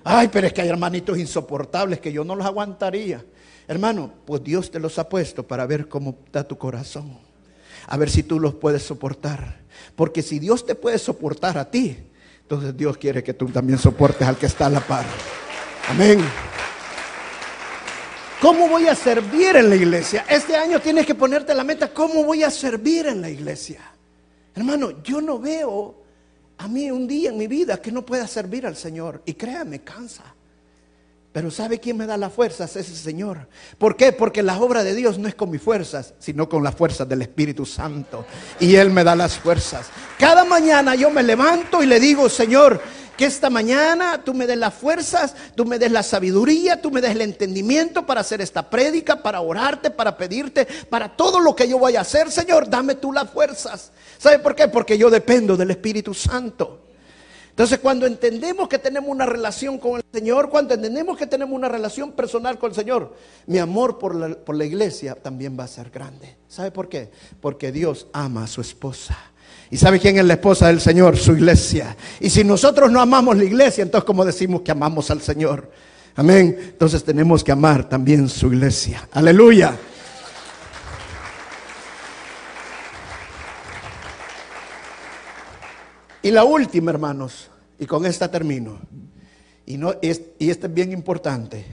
Ay, 0.04 0.28
pero 0.28 0.46
es 0.46 0.52
que 0.52 0.62
hay 0.62 0.68
hermanitos 0.68 1.18
insoportables 1.18 2.00
que 2.00 2.12
yo 2.12 2.24
no 2.24 2.34
los 2.34 2.46
aguantaría. 2.46 3.24
Hermano, 3.66 4.12
pues 4.24 4.42
Dios 4.42 4.70
te 4.70 4.78
los 4.78 4.98
ha 4.98 5.08
puesto 5.08 5.46
para 5.46 5.66
ver 5.66 5.88
cómo 5.88 6.16
está 6.24 6.44
tu 6.44 6.56
corazón. 6.56 7.18
A 7.86 7.96
ver 7.96 8.10
si 8.10 8.22
tú 8.22 8.40
los 8.40 8.54
puedes 8.54 8.82
soportar. 8.82 9.60
Porque 9.96 10.22
si 10.22 10.38
Dios 10.38 10.64
te 10.64 10.74
puede 10.74 10.98
soportar 10.98 11.58
a 11.58 11.70
ti, 11.70 11.96
entonces 12.40 12.76
Dios 12.76 12.96
quiere 12.96 13.22
que 13.22 13.34
tú 13.34 13.46
también 13.46 13.78
soportes 13.78 14.26
al 14.26 14.36
que 14.36 14.46
está 14.46 14.66
a 14.66 14.70
la 14.70 14.80
par. 14.80 15.04
Amén. 15.88 16.20
¿Cómo 18.40 18.68
voy 18.68 18.86
a 18.86 18.94
servir 18.94 19.56
en 19.56 19.68
la 19.68 19.74
iglesia? 19.74 20.24
Este 20.28 20.54
año 20.56 20.80
tienes 20.80 21.04
que 21.04 21.14
ponerte 21.16 21.52
la 21.54 21.64
meta, 21.64 21.92
¿cómo 21.92 22.22
voy 22.22 22.44
a 22.44 22.50
servir 22.50 23.06
en 23.06 23.20
la 23.20 23.28
iglesia? 23.28 23.80
Hermano, 24.54 25.02
yo 25.02 25.20
no 25.20 25.40
veo 25.40 25.96
a 26.58 26.68
mí 26.68 26.90
un 26.90 27.08
día 27.08 27.30
en 27.30 27.38
mi 27.38 27.48
vida 27.48 27.82
que 27.82 27.90
no 27.90 28.06
pueda 28.06 28.28
servir 28.28 28.64
al 28.64 28.76
Señor. 28.76 29.22
Y 29.24 29.34
créame, 29.34 29.80
cansa. 29.80 30.22
Pero 31.32 31.50
¿sabe 31.50 31.78
quién 31.78 31.96
me 31.96 32.06
da 32.06 32.16
las 32.16 32.32
fuerzas? 32.32 32.74
Ese 32.76 32.94
Señor. 32.94 33.48
¿Por 33.76 33.96
qué? 33.96 34.12
Porque 34.12 34.42
la 34.42 34.58
obra 34.58 34.82
de 34.82 34.94
Dios 34.94 35.18
no 35.18 35.28
es 35.28 35.34
con 35.34 35.50
mis 35.50 35.60
fuerzas, 35.60 36.14
sino 36.18 36.48
con 36.48 36.62
las 36.62 36.74
fuerzas 36.74 37.08
del 37.08 37.22
Espíritu 37.22 37.66
Santo. 37.66 38.24
Y 38.60 38.76
Él 38.76 38.90
me 38.90 39.04
da 39.04 39.14
las 39.14 39.36
fuerzas. 39.36 39.86
Cada 40.18 40.44
mañana 40.44 40.94
yo 40.94 41.10
me 41.10 41.22
levanto 41.22 41.82
y 41.82 41.86
le 41.86 42.00
digo, 42.00 42.28
Señor, 42.28 42.80
que 43.18 43.24
esta 43.24 43.50
mañana 43.50 44.22
tú 44.24 44.32
me 44.32 44.46
des 44.46 44.56
las 44.56 44.72
fuerzas, 44.72 45.34
tú 45.56 45.64
me 45.64 45.80
des 45.80 45.90
la 45.90 46.04
sabiduría, 46.04 46.80
tú 46.80 46.92
me 46.92 47.00
des 47.00 47.10
el 47.10 47.22
entendimiento 47.22 48.06
para 48.06 48.20
hacer 48.20 48.40
esta 48.40 48.70
prédica, 48.70 49.24
para 49.24 49.40
orarte, 49.40 49.90
para 49.90 50.16
pedirte, 50.16 50.68
para 50.88 51.16
todo 51.16 51.40
lo 51.40 51.56
que 51.56 51.68
yo 51.68 51.80
voy 51.80 51.96
a 51.96 52.02
hacer, 52.02 52.30
Señor, 52.30 52.70
dame 52.70 52.94
tú 52.94 53.12
las 53.12 53.28
fuerzas. 53.28 53.90
¿Sabe 54.18 54.38
por 54.38 54.54
qué? 54.54 54.68
Porque 54.68 54.96
yo 54.96 55.10
dependo 55.10 55.56
del 55.56 55.72
Espíritu 55.72 56.14
Santo. 56.14 56.84
Entonces, 57.50 57.80
cuando 57.80 58.06
entendemos 58.06 58.68
que 58.68 58.78
tenemos 58.78 59.10
una 59.10 59.26
relación 59.26 59.78
con 59.78 59.96
el 59.96 60.04
Señor, 60.12 60.48
cuando 60.48 60.74
entendemos 60.74 61.18
que 61.18 61.26
tenemos 61.26 61.56
una 61.56 61.68
relación 61.68 62.12
personal 62.12 62.56
con 62.56 62.70
el 62.70 62.76
Señor, 62.76 63.16
mi 63.46 63.58
amor 63.58 63.98
por 63.98 64.14
la, 64.14 64.28
por 64.28 64.54
la 64.54 64.64
iglesia 64.64 65.16
también 65.16 65.58
va 65.58 65.64
a 65.64 65.66
ser 65.66 65.90
grande. 65.90 66.36
¿Sabe 66.46 66.70
por 66.70 66.88
qué? 66.88 67.10
Porque 67.40 67.72
Dios 67.72 68.06
ama 68.12 68.44
a 68.44 68.46
su 68.46 68.60
esposa. 68.60 69.18
¿Y 69.70 69.76
sabe 69.76 70.00
quién 70.00 70.18
es 70.18 70.24
la 70.24 70.34
esposa 70.34 70.68
del 70.68 70.80
Señor? 70.80 71.16
Su 71.16 71.32
iglesia. 71.32 71.96
Y 72.20 72.30
si 72.30 72.42
nosotros 72.42 72.90
no 72.90 73.00
amamos 73.00 73.36
la 73.36 73.44
iglesia, 73.44 73.82
entonces 73.82 74.06
¿cómo 74.06 74.24
decimos 74.24 74.62
que 74.62 74.70
amamos 74.70 75.10
al 75.10 75.20
Señor? 75.20 75.70
Amén. 76.16 76.56
Entonces 76.58 77.04
tenemos 77.04 77.44
que 77.44 77.52
amar 77.52 77.88
también 77.88 78.28
su 78.28 78.46
iglesia. 78.48 79.08
Aleluya. 79.12 79.76
Y 86.22 86.30
la 86.30 86.44
última, 86.44 86.90
hermanos, 86.90 87.50
y 87.78 87.86
con 87.86 88.04
esta 88.04 88.30
termino. 88.30 88.80
Y, 89.64 89.76
no, 89.76 89.94
y 90.02 90.08
este 90.50 90.66
es 90.66 90.74
bien 90.74 90.92
importante. 90.92 91.64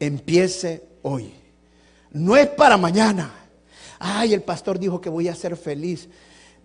Empiece 0.00 0.82
hoy. 1.02 1.32
No 2.10 2.36
es 2.36 2.48
para 2.48 2.76
mañana. 2.76 3.32
Ay, 3.98 4.34
el 4.34 4.42
pastor 4.42 4.78
dijo 4.78 5.00
que 5.00 5.08
voy 5.08 5.28
a 5.28 5.34
ser 5.34 5.56
feliz. 5.56 6.08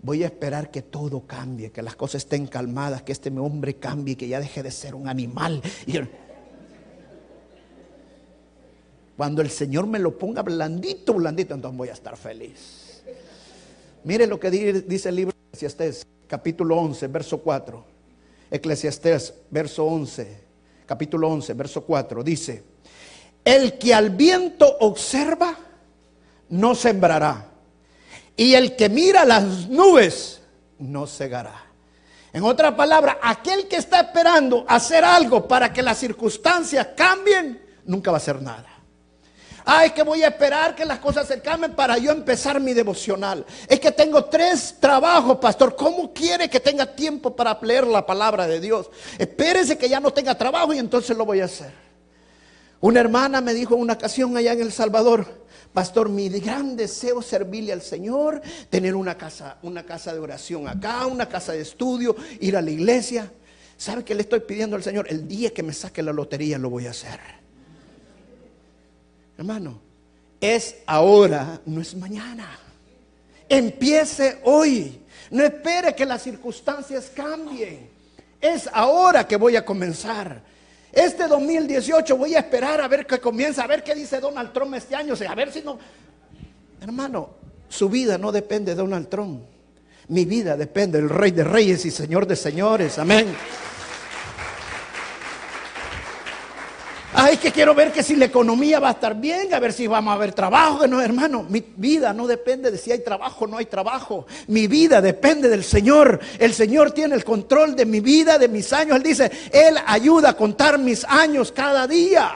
Voy 0.02 0.22
a 0.22 0.26
esperar 0.26 0.70
que 0.70 0.80
todo 0.82 1.26
cambie, 1.26 1.70
que 1.70 1.82
las 1.82 1.94
cosas 1.94 2.24
estén 2.24 2.46
calmadas, 2.46 3.02
que 3.02 3.12
este 3.12 3.30
hombre 3.30 3.76
cambie, 3.76 4.16
que 4.16 4.28
ya 4.28 4.40
deje 4.40 4.62
de 4.62 4.70
ser 4.70 4.94
un 4.94 5.08
animal. 5.08 5.60
Cuando 9.16 9.42
el 9.42 9.50
Señor 9.50 9.86
me 9.86 9.98
lo 9.98 10.16
ponga 10.16 10.40
blandito, 10.42 11.12
blandito, 11.12 11.54
entonces 11.54 11.76
voy 11.76 11.88
a 11.90 11.92
estar 11.92 12.16
feliz. 12.16 13.02
Mire 14.04 14.26
lo 14.26 14.40
que 14.40 14.50
dice 14.50 15.10
el 15.10 15.16
libro 15.16 15.34
de 15.34 15.48
Eclesiastés, 15.48 16.06
capítulo 16.26 16.78
11, 16.78 17.06
verso 17.08 17.38
4. 17.38 17.84
Eclesiastés, 18.50 19.34
verso 19.50 19.84
11, 19.84 20.40
capítulo 20.86 21.28
11, 21.28 21.52
verso 21.52 21.84
4. 21.84 22.24
Dice, 22.24 22.64
el 23.44 23.76
que 23.76 23.92
al 23.92 24.08
viento 24.08 24.78
observa, 24.80 25.58
no 26.48 26.74
sembrará 26.74 27.49
y 28.36 28.54
el 28.54 28.76
que 28.76 28.88
mira 28.88 29.24
las 29.24 29.68
nubes 29.68 30.40
no 30.78 31.06
cegará. 31.06 31.66
En 32.32 32.44
otra 32.44 32.76
palabra, 32.76 33.18
aquel 33.22 33.66
que 33.66 33.76
está 33.76 34.00
esperando 34.00 34.64
hacer 34.68 35.04
algo 35.04 35.48
para 35.48 35.72
que 35.72 35.82
las 35.82 35.98
circunstancias 35.98 36.88
cambien, 36.96 37.60
nunca 37.84 38.10
va 38.10 38.18
a 38.18 38.20
hacer 38.20 38.40
nada. 38.40 38.66
Ay, 39.64 39.90
que 39.90 40.02
voy 40.02 40.22
a 40.22 40.28
esperar 40.28 40.74
que 40.74 40.84
las 40.84 41.00
cosas 41.00 41.26
se 41.28 41.40
cambien 41.40 41.74
para 41.74 41.98
yo 41.98 42.12
empezar 42.12 42.60
mi 42.60 42.72
devocional. 42.72 43.44
Es 43.68 43.78
que 43.78 43.92
tengo 43.92 44.24
tres 44.24 44.76
trabajos, 44.80 45.38
pastor. 45.38 45.76
¿Cómo 45.76 46.12
quiere 46.12 46.48
que 46.48 46.60
tenga 46.60 46.86
tiempo 46.86 47.36
para 47.36 47.58
leer 47.62 47.86
la 47.86 48.06
palabra 48.06 48.46
de 48.46 48.60
Dios? 48.60 48.90
Espérese 49.18 49.76
que 49.76 49.88
ya 49.88 50.00
no 50.00 50.12
tenga 50.12 50.36
trabajo 50.36 50.72
y 50.72 50.78
entonces 50.78 51.16
lo 51.16 51.24
voy 51.24 51.40
a 51.40 51.44
hacer. 51.44 51.72
Una 52.80 53.00
hermana 53.00 53.40
me 53.40 53.52
dijo 53.52 53.74
en 53.74 53.82
una 53.82 53.92
ocasión 53.92 54.36
allá 54.36 54.52
en 54.52 54.62
El 54.62 54.72
Salvador, 54.72 55.39
Pastor, 55.72 56.08
mi 56.08 56.28
gran 56.28 56.76
deseo 56.76 57.20
es 57.20 57.26
servirle 57.26 57.72
al 57.72 57.82
Señor, 57.82 58.42
tener 58.68 58.96
una 58.96 59.16
casa, 59.16 59.58
una 59.62 59.84
casa 59.84 60.12
de 60.12 60.18
oración 60.18 60.66
acá, 60.66 61.06
una 61.06 61.28
casa 61.28 61.52
de 61.52 61.60
estudio, 61.60 62.16
ir 62.40 62.56
a 62.56 62.62
la 62.62 62.70
iglesia. 62.70 63.30
¿Sabe 63.76 64.04
qué 64.04 64.14
le 64.14 64.22
estoy 64.22 64.40
pidiendo 64.40 64.76
al 64.76 64.82
Señor? 64.82 65.06
El 65.08 65.28
día 65.28 65.54
que 65.54 65.62
me 65.62 65.72
saque 65.72 66.02
la 66.02 66.12
lotería 66.12 66.58
lo 66.58 66.70
voy 66.70 66.86
a 66.86 66.90
hacer. 66.90 67.20
Hermano, 69.38 69.80
es 70.40 70.76
ahora, 70.86 71.60
no 71.64 71.80
es 71.80 71.94
mañana. 71.94 72.58
Empiece 73.48 74.40
hoy. 74.44 75.00
No 75.30 75.44
espere 75.44 75.94
que 75.94 76.04
las 76.04 76.22
circunstancias 76.22 77.10
cambien. 77.14 77.88
Es 78.40 78.68
ahora 78.72 79.26
que 79.26 79.36
voy 79.36 79.56
a 79.56 79.64
comenzar. 79.64 80.42
Este 80.92 81.28
2018 81.28 82.16
voy 82.16 82.34
a 82.34 82.40
esperar 82.40 82.80
a 82.80 82.88
ver 82.88 83.06
qué 83.06 83.18
comienza, 83.18 83.62
a 83.62 83.66
ver 83.66 83.82
qué 83.82 83.94
dice 83.94 84.20
Donald 84.20 84.52
Trump 84.52 84.74
este 84.74 84.94
año, 84.94 85.14
a 85.28 85.34
ver 85.34 85.52
si 85.52 85.62
no... 85.62 85.78
Hermano, 86.80 87.30
su 87.68 87.88
vida 87.88 88.18
no 88.18 88.32
depende 88.32 88.74
de 88.74 88.76
Donald 88.76 89.08
Trump. 89.08 89.42
Mi 90.08 90.24
vida 90.24 90.56
depende 90.56 90.98
del 90.98 91.08
Rey 91.08 91.30
de 91.30 91.44
Reyes 91.44 91.84
y 91.84 91.90
Señor 91.90 92.26
de 92.26 92.34
Señores. 92.34 92.98
Amén. 92.98 93.26
Ay, 97.30 97.36
que 97.36 97.52
quiero 97.52 97.76
ver 97.76 97.92
que 97.92 98.02
si 98.02 98.16
la 98.16 98.24
economía 98.24 98.80
va 98.80 98.88
a 98.88 98.92
estar 98.92 99.14
bien, 99.14 99.54
a 99.54 99.60
ver 99.60 99.72
si 99.72 99.86
vamos 99.86 100.12
a 100.12 100.18
ver 100.18 100.32
trabajo. 100.32 100.84
No, 100.88 101.00
hermano, 101.00 101.44
mi 101.44 101.64
vida 101.76 102.12
no 102.12 102.26
depende 102.26 102.72
de 102.72 102.76
si 102.76 102.90
hay 102.90 103.04
trabajo 103.04 103.44
o 103.44 103.46
no 103.46 103.58
hay 103.58 103.66
trabajo. 103.66 104.26
Mi 104.48 104.66
vida 104.66 105.00
depende 105.00 105.48
del 105.48 105.62
Señor. 105.62 106.18
El 106.40 106.52
Señor 106.52 106.90
tiene 106.90 107.14
el 107.14 107.22
control 107.22 107.76
de 107.76 107.86
mi 107.86 108.00
vida, 108.00 108.36
de 108.36 108.48
mis 108.48 108.72
años. 108.72 108.96
Él 108.96 109.04
dice, 109.04 109.30
Él 109.52 109.78
ayuda 109.86 110.30
a 110.30 110.36
contar 110.36 110.76
mis 110.80 111.04
años 111.04 111.52
cada 111.52 111.86
día. 111.86 112.32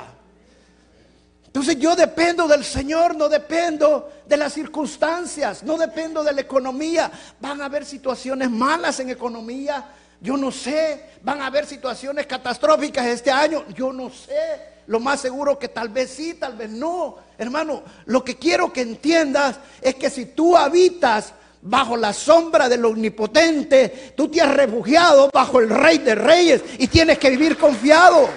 Entonces 1.44 1.76
yo 1.76 1.96
dependo 1.96 2.46
del 2.46 2.62
Señor, 2.62 3.16
no 3.16 3.28
dependo 3.28 4.12
de 4.28 4.36
las 4.36 4.52
circunstancias, 4.52 5.64
no 5.64 5.76
dependo 5.76 6.22
de 6.22 6.34
la 6.34 6.42
economía. 6.42 7.10
Van 7.40 7.60
a 7.60 7.64
haber 7.64 7.84
situaciones 7.84 8.48
malas 8.48 9.00
en 9.00 9.10
economía, 9.10 9.86
yo 10.20 10.36
no 10.36 10.52
sé, 10.52 11.06
van 11.20 11.42
a 11.42 11.46
haber 11.46 11.66
situaciones 11.66 12.26
catastróficas 12.26 13.06
este 13.06 13.32
año. 13.32 13.64
Yo 13.74 13.92
no 13.92 14.08
sé. 14.08 14.73
Lo 14.86 15.00
más 15.00 15.20
seguro 15.20 15.58
que 15.58 15.68
tal 15.68 15.88
vez 15.88 16.10
sí, 16.10 16.34
tal 16.34 16.56
vez 16.56 16.70
no. 16.70 17.16
Hermano, 17.38 17.82
lo 18.06 18.24
que 18.24 18.36
quiero 18.36 18.72
que 18.72 18.82
entiendas 18.82 19.56
es 19.80 19.94
que 19.94 20.10
si 20.10 20.26
tú 20.26 20.56
habitas 20.56 21.32
bajo 21.62 21.96
la 21.96 22.12
sombra 22.12 22.68
del 22.68 22.84
omnipotente, 22.84 24.12
tú 24.14 24.28
te 24.28 24.42
has 24.42 24.54
refugiado 24.54 25.30
bajo 25.32 25.60
el 25.60 25.70
rey 25.70 25.98
de 25.98 26.14
reyes 26.14 26.62
y 26.78 26.86
tienes 26.88 27.18
que 27.18 27.30
vivir 27.30 27.56
confiado. 27.56 28.28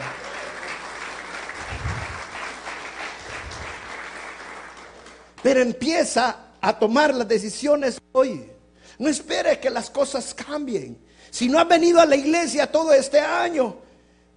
Pero 5.44 5.62
empieza 5.62 6.38
a 6.62 6.80
tomar 6.80 7.14
las 7.14 7.28
decisiones 7.28 8.00
hoy. 8.14 8.50
No 8.98 9.10
esperes 9.10 9.60
que 9.60 9.70
las 9.70 9.90
cosas 9.90 10.34
cambien. 10.34 10.98
Si 11.30 11.50
no 11.50 11.60
has 11.60 11.68
venido 11.68 12.00
a 12.00 12.06
la 12.06 12.16
iglesia 12.16 12.72
todo 12.72 12.94
este 12.94 13.20
año, 13.20 13.76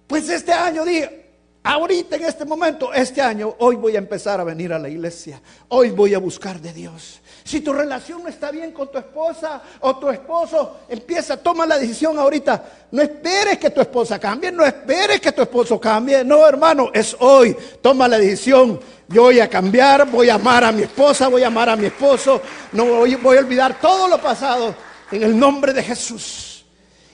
pues 0.07 0.29
este 0.29 0.51
año 0.51 0.83
dije, 0.85 1.20
ahorita 1.63 2.15
en 2.15 2.25
este 2.25 2.45
momento, 2.45 2.93
este 2.93 3.21
año, 3.21 3.55
hoy 3.59 3.75
voy 3.75 3.95
a 3.95 3.99
empezar 3.99 4.39
a 4.39 4.43
venir 4.43 4.73
a 4.73 4.79
la 4.79 4.89
iglesia. 4.89 5.41
Hoy 5.69 5.91
voy 5.91 6.13
a 6.13 6.19
buscar 6.19 6.59
de 6.59 6.73
Dios. 6.73 7.21
Si 7.43 7.61
tu 7.61 7.73
relación 7.73 8.23
no 8.23 8.29
está 8.29 8.51
bien 8.51 8.71
con 8.71 8.91
tu 8.91 8.97
esposa 8.97 9.61
o 9.81 9.97
tu 9.97 10.09
esposo, 10.09 10.81
empieza, 10.87 11.37
toma 11.37 11.65
la 11.65 11.77
decisión 11.77 12.17
ahorita. 12.17 12.63
No 12.91 13.01
esperes 13.01 13.57
que 13.57 13.71
tu 13.71 13.81
esposa 13.81 14.19
cambie, 14.19 14.51
no 14.51 14.65
esperes 14.65 15.19
que 15.19 15.31
tu 15.31 15.41
esposo 15.41 15.79
cambie. 15.79 16.23
No, 16.23 16.47
hermano, 16.47 16.91
es 16.93 17.15
hoy. 17.19 17.55
Toma 17.81 18.07
la 18.07 18.19
decisión. 18.19 18.79
Yo 19.07 19.23
voy 19.23 19.39
a 19.39 19.49
cambiar, 19.49 20.09
voy 20.09 20.29
a 20.29 20.35
amar 20.35 20.63
a 20.63 20.71
mi 20.71 20.83
esposa, 20.83 21.27
voy 21.27 21.43
a 21.43 21.47
amar 21.47 21.69
a 21.69 21.75
mi 21.75 21.87
esposo. 21.87 22.41
No 22.71 22.85
voy, 22.85 23.15
voy 23.15 23.37
a 23.37 23.41
olvidar 23.41 23.79
todo 23.79 24.07
lo 24.07 24.21
pasado 24.21 24.73
en 25.11 25.23
el 25.23 25.37
nombre 25.37 25.73
de 25.73 25.83
Jesús. 25.83 26.50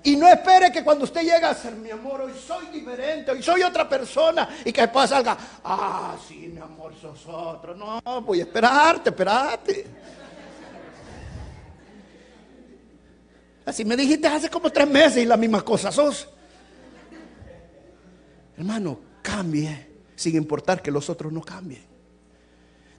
Y 0.07 0.15
no 0.15 0.25
espere 0.29 0.71
que 0.71 0.85
cuando 0.85 1.03
usted 1.03 1.19
llegue 1.19 1.43
a 1.43 1.53
ser 1.53 1.75
mi 1.75 1.91
amor, 1.91 2.21
hoy 2.21 2.31
soy 2.33 2.67
diferente, 2.67 3.31
hoy 3.31 3.43
soy 3.43 3.61
otra 3.61 3.89
persona 3.89 4.47
y 4.63 4.71
que 4.71 4.79
después 4.79 5.09
salga, 5.09 5.37
ah, 5.65 6.15
sí, 6.25 6.47
mi 6.47 6.61
amor, 6.61 6.93
sos 6.95 7.25
otro. 7.27 7.75
No, 7.75 8.01
voy 8.21 8.39
a 8.39 8.43
esperarte, 8.43 9.09
esperarte. 9.09 9.85
Así 13.65 13.83
me 13.83 13.97
dijiste 13.97 14.29
hace 14.29 14.49
como 14.49 14.71
tres 14.71 14.87
meses 14.87 15.23
y 15.23 15.25
la 15.25 15.35
misma 15.35 15.61
cosa 15.61 15.91
sos. 15.91 16.29
Hermano, 18.55 19.01
cambie 19.21 19.89
sin 20.15 20.37
importar 20.37 20.81
que 20.81 20.89
los 20.89 21.09
otros 21.09 21.33
no 21.33 21.41
cambien. 21.41 21.83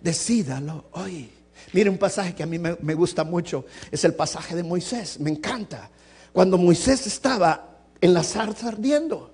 Decídalo 0.03 0.91
hoy. 0.93 1.33
Mire 1.73 1.89
un 1.89 1.97
pasaje 1.97 2.35
que 2.35 2.43
a 2.43 2.47
mí 2.47 2.59
me 2.59 2.95
gusta 2.95 3.25
mucho, 3.25 3.65
es 3.91 4.05
el 4.05 4.15
pasaje 4.15 4.55
de 4.55 4.63
Moisés, 4.63 5.19
me 5.19 5.31
encanta 5.31 5.91
cuando 6.33 6.59
Moisés 6.59 7.07
estaba 7.07 7.65
en 8.01 8.15
la 8.15 8.23
zarza 8.23 8.69
ardiendo. 8.69 9.31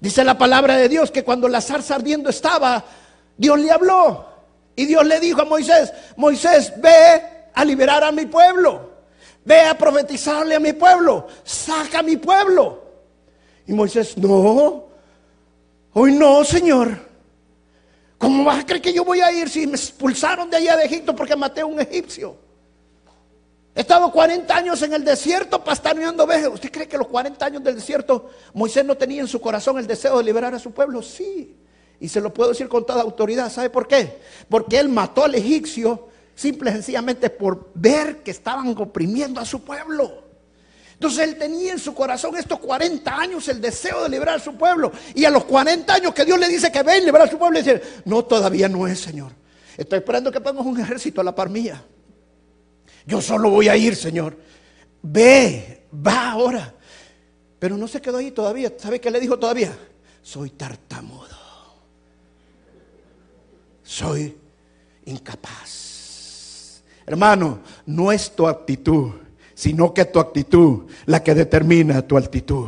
Dice 0.00 0.24
la 0.24 0.38
palabra 0.38 0.76
de 0.76 0.88
Dios 0.88 1.10
que 1.10 1.24
cuando 1.24 1.48
la 1.48 1.60
zarza 1.60 1.96
ardiendo 1.96 2.30
estaba, 2.30 2.84
Dios 3.36 3.58
le 3.58 3.70
habló. 3.70 4.26
Y 4.76 4.86
Dios 4.86 5.04
le 5.04 5.18
dijo 5.18 5.42
a 5.42 5.44
Moisés, 5.44 5.92
Moisés, 6.16 6.72
ve 6.76 7.22
a 7.52 7.64
liberar 7.64 8.04
a 8.04 8.12
mi 8.12 8.26
pueblo. 8.26 8.92
Ve 9.44 9.62
a 9.62 9.76
profetizarle 9.76 10.54
a 10.54 10.60
mi 10.60 10.72
pueblo. 10.72 11.26
Saca 11.42 11.98
a 11.98 12.02
mi 12.02 12.16
pueblo. 12.16 12.84
Y 13.66 13.72
Moisés, 13.72 14.16
no, 14.16 14.84
hoy 15.92 16.12
no, 16.12 16.44
Señor. 16.44 17.08
¿Cómo 18.18 18.44
vas 18.44 18.60
a 18.60 18.66
creer 18.66 18.82
que 18.82 18.92
yo 18.92 19.04
voy 19.04 19.20
a 19.20 19.32
ir 19.32 19.48
si 19.48 19.66
me 19.66 19.76
expulsaron 19.76 20.50
de 20.50 20.56
allá 20.56 20.76
de 20.76 20.84
Egipto 20.84 21.14
porque 21.14 21.36
maté 21.36 21.60
a 21.60 21.66
un 21.66 21.80
egipcio? 21.80 22.47
He 23.78 23.82
estado 23.82 24.10
40 24.10 24.56
años 24.56 24.82
en 24.82 24.92
el 24.92 25.04
desierto 25.04 25.62
pastaneando 25.62 26.24
ovejas. 26.24 26.50
¿Usted 26.52 26.68
cree 26.68 26.88
que 26.88 26.98
los 26.98 27.06
40 27.06 27.46
años 27.46 27.62
del 27.62 27.76
desierto 27.76 28.28
Moisés 28.52 28.84
no 28.84 28.96
tenía 28.96 29.20
en 29.20 29.28
su 29.28 29.40
corazón 29.40 29.78
el 29.78 29.86
deseo 29.86 30.18
de 30.18 30.24
liberar 30.24 30.52
a 30.52 30.58
su 30.58 30.72
pueblo? 30.72 31.00
Sí. 31.00 31.54
Y 32.00 32.08
se 32.08 32.20
lo 32.20 32.34
puedo 32.34 32.50
decir 32.50 32.68
con 32.68 32.84
toda 32.84 33.02
autoridad. 33.02 33.52
¿Sabe 33.52 33.70
por 33.70 33.86
qué? 33.86 34.18
Porque 34.48 34.80
él 34.80 34.88
mató 34.88 35.22
al 35.22 35.36
egipcio 35.36 36.08
simple 36.34 36.70
y 36.70 36.72
sencillamente 36.72 37.30
por 37.30 37.70
ver 37.72 38.24
que 38.24 38.32
estaban 38.32 38.74
oprimiendo 38.76 39.40
a 39.40 39.44
su 39.44 39.62
pueblo. 39.62 40.24
Entonces 40.94 41.20
él 41.28 41.38
tenía 41.38 41.70
en 41.70 41.78
su 41.78 41.94
corazón 41.94 42.36
estos 42.36 42.58
40 42.58 43.16
años 43.16 43.46
el 43.46 43.60
deseo 43.60 44.02
de 44.02 44.08
liberar 44.08 44.38
a 44.38 44.40
su 44.40 44.56
pueblo. 44.56 44.90
Y 45.14 45.24
a 45.24 45.30
los 45.30 45.44
40 45.44 45.94
años 45.94 46.12
que 46.12 46.24
Dios 46.24 46.40
le 46.40 46.48
dice 46.48 46.72
que 46.72 46.82
ven, 46.82 47.04
liberar 47.04 47.28
a 47.28 47.30
su 47.30 47.38
pueblo, 47.38 47.56
dice, 47.60 47.80
no, 48.06 48.24
todavía 48.24 48.68
no 48.68 48.88
es, 48.88 48.98
Señor. 48.98 49.30
Estoy 49.76 50.00
esperando 50.00 50.32
que 50.32 50.40
pongamos 50.40 50.66
un 50.66 50.80
ejército 50.80 51.20
a 51.20 51.24
la 51.24 51.32
par 51.32 51.48
mía. 51.48 51.80
Yo 53.08 53.22
solo 53.22 53.48
voy 53.48 53.68
a 53.68 53.76
ir, 53.76 53.96
Señor. 53.96 54.36
ve, 55.00 55.86
va 56.06 56.32
ahora. 56.32 56.74
Pero 57.58 57.78
no 57.78 57.88
se 57.88 58.02
quedó 58.02 58.18
ahí 58.18 58.32
todavía. 58.32 58.70
¿Sabe 58.76 59.00
qué 59.00 59.10
le 59.10 59.18
dijo 59.18 59.38
todavía? 59.38 59.74
Soy 60.20 60.50
tartamudo. 60.50 61.38
Soy 63.82 64.36
incapaz. 65.06 66.82
Hermano, 67.06 67.60
no 67.86 68.12
es 68.12 68.36
tu 68.36 68.46
actitud, 68.46 69.12
sino 69.54 69.94
que 69.94 70.04
tu 70.04 70.18
actitud 70.18 70.90
la 71.06 71.24
que 71.24 71.34
determina 71.34 72.06
tu 72.06 72.18
actitud. 72.18 72.66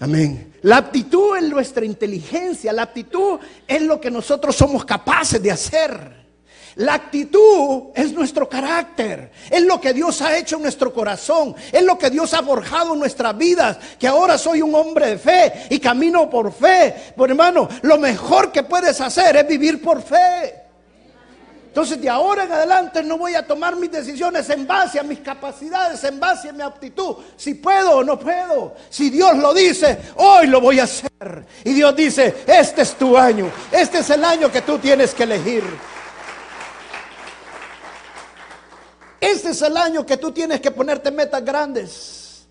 Amén. 0.00 0.54
La 0.62 0.78
aptitud 0.78 1.36
es 1.36 1.42
nuestra 1.50 1.84
inteligencia, 1.84 2.72
la 2.72 2.84
aptitud 2.84 3.38
es 3.68 3.82
lo 3.82 4.00
que 4.00 4.10
nosotros 4.10 4.56
somos 4.56 4.86
capaces 4.86 5.42
de 5.42 5.50
hacer. 5.50 6.21
La 6.76 6.94
actitud 6.94 7.90
es 7.94 8.12
nuestro 8.12 8.48
carácter, 8.48 9.30
es 9.50 9.62
lo 9.62 9.80
que 9.80 9.92
Dios 9.92 10.22
ha 10.22 10.36
hecho 10.36 10.56
en 10.56 10.62
nuestro 10.62 10.92
corazón, 10.92 11.54
es 11.70 11.82
lo 11.82 11.98
que 11.98 12.08
Dios 12.08 12.32
ha 12.32 12.42
forjado 12.42 12.94
en 12.94 13.00
nuestras 13.00 13.36
vidas, 13.36 13.76
que 13.98 14.08
ahora 14.08 14.38
soy 14.38 14.62
un 14.62 14.74
hombre 14.74 15.08
de 15.08 15.18
fe 15.18 15.66
y 15.68 15.78
camino 15.78 16.30
por 16.30 16.52
fe. 16.52 17.12
Por 17.14 17.28
hermano, 17.28 17.68
lo 17.82 17.98
mejor 17.98 18.50
que 18.50 18.62
puedes 18.62 19.00
hacer 19.00 19.36
es 19.36 19.46
vivir 19.46 19.82
por 19.82 20.00
fe. 20.02 20.62
Entonces 21.72 22.02
de 22.02 22.08
ahora 22.08 22.44
en 22.44 22.52
adelante 22.52 23.02
no 23.02 23.16
voy 23.16 23.34
a 23.34 23.46
tomar 23.46 23.76
mis 23.76 23.90
decisiones 23.90 24.48
en 24.50 24.66
base 24.66 25.00
a 25.00 25.02
mis 25.02 25.20
capacidades, 25.20 26.04
en 26.04 26.20
base 26.20 26.50
a 26.50 26.52
mi 26.52 26.62
aptitud, 26.62 27.16
si 27.34 27.54
puedo 27.54 27.96
o 27.96 28.04
no 28.04 28.18
puedo. 28.18 28.74
Si 28.90 29.08
Dios 29.08 29.38
lo 29.38 29.54
dice, 29.54 29.98
hoy 30.16 30.48
lo 30.48 30.60
voy 30.60 30.80
a 30.80 30.84
hacer. 30.84 31.46
Y 31.64 31.72
Dios 31.72 31.96
dice, 31.96 32.44
este 32.46 32.82
es 32.82 32.94
tu 32.94 33.16
año, 33.16 33.50
este 33.70 34.00
es 34.00 34.10
el 34.10 34.22
año 34.22 34.52
que 34.52 34.60
tú 34.60 34.78
tienes 34.78 35.14
que 35.14 35.22
elegir. 35.22 35.64
Este 39.22 39.50
es 39.50 39.62
el 39.62 39.76
año 39.76 40.04
que 40.04 40.16
tú 40.16 40.32
tienes 40.32 40.60
que 40.60 40.72
ponerte 40.72 41.12
metas 41.12 41.44
grandes. 41.44 42.44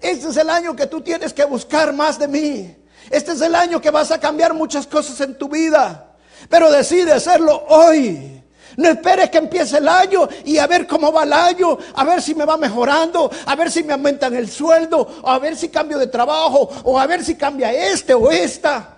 Este 0.00 0.28
es 0.28 0.36
el 0.36 0.50
año 0.50 0.74
que 0.74 0.88
tú 0.88 1.00
tienes 1.00 1.32
que 1.32 1.44
buscar 1.44 1.92
más 1.92 2.18
de 2.18 2.26
mí. 2.26 2.76
Este 3.08 3.30
es 3.30 3.40
el 3.40 3.54
año 3.54 3.80
que 3.80 3.92
vas 3.92 4.10
a 4.10 4.18
cambiar 4.18 4.52
muchas 4.52 4.88
cosas 4.88 5.20
en 5.20 5.38
tu 5.38 5.48
vida. 5.48 6.16
Pero 6.50 6.68
decide 6.72 7.12
hacerlo 7.12 7.64
hoy. 7.68 8.42
No 8.76 8.88
esperes 8.88 9.30
que 9.30 9.38
empiece 9.38 9.78
el 9.78 9.86
año 9.86 10.28
y 10.44 10.58
a 10.58 10.66
ver 10.66 10.88
cómo 10.88 11.12
va 11.12 11.22
el 11.22 11.32
año, 11.32 11.78
a 11.94 12.02
ver 12.02 12.20
si 12.20 12.34
me 12.34 12.44
va 12.44 12.56
mejorando, 12.56 13.30
a 13.46 13.54
ver 13.54 13.70
si 13.70 13.84
me 13.84 13.92
aumentan 13.92 14.34
el 14.34 14.50
sueldo, 14.50 15.08
o 15.22 15.30
a 15.30 15.38
ver 15.38 15.56
si 15.56 15.68
cambio 15.68 15.96
de 15.96 16.08
trabajo, 16.08 16.68
o 16.82 16.98
a 16.98 17.06
ver 17.06 17.24
si 17.24 17.36
cambia 17.36 17.72
este 17.72 18.14
o 18.14 18.32
esta. 18.32 18.96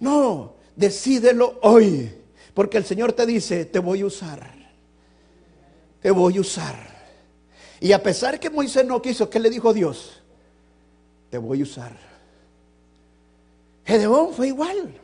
No, 0.00 0.56
decídelo 0.74 1.60
hoy, 1.62 2.12
porque 2.54 2.76
el 2.76 2.84
Señor 2.84 3.12
te 3.12 3.24
dice, 3.24 3.66
te 3.66 3.78
voy 3.78 4.00
a 4.00 4.06
usar 4.06 4.55
te 6.06 6.12
voy 6.12 6.36
a 6.36 6.40
usar. 6.40 6.76
Y 7.80 7.90
a 7.90 8.00
pesar 8.00 8.38
que 8.38 8.48
Moisés 8.48 8.86
no 8.86 9.02
quiso, 9.02 9.28
¿qué 9.28 9.40
le 9.40 9.50
dijo 9.50 9.74
Dios? 9.74 10.22
Te 11.30 11.36
voy 11.36 11.58
a 11.58 11.62
usar. 11.64 11.96
Gedeón 13.84 14.32
fue 14.32 14.46
igual. 14.46 15.00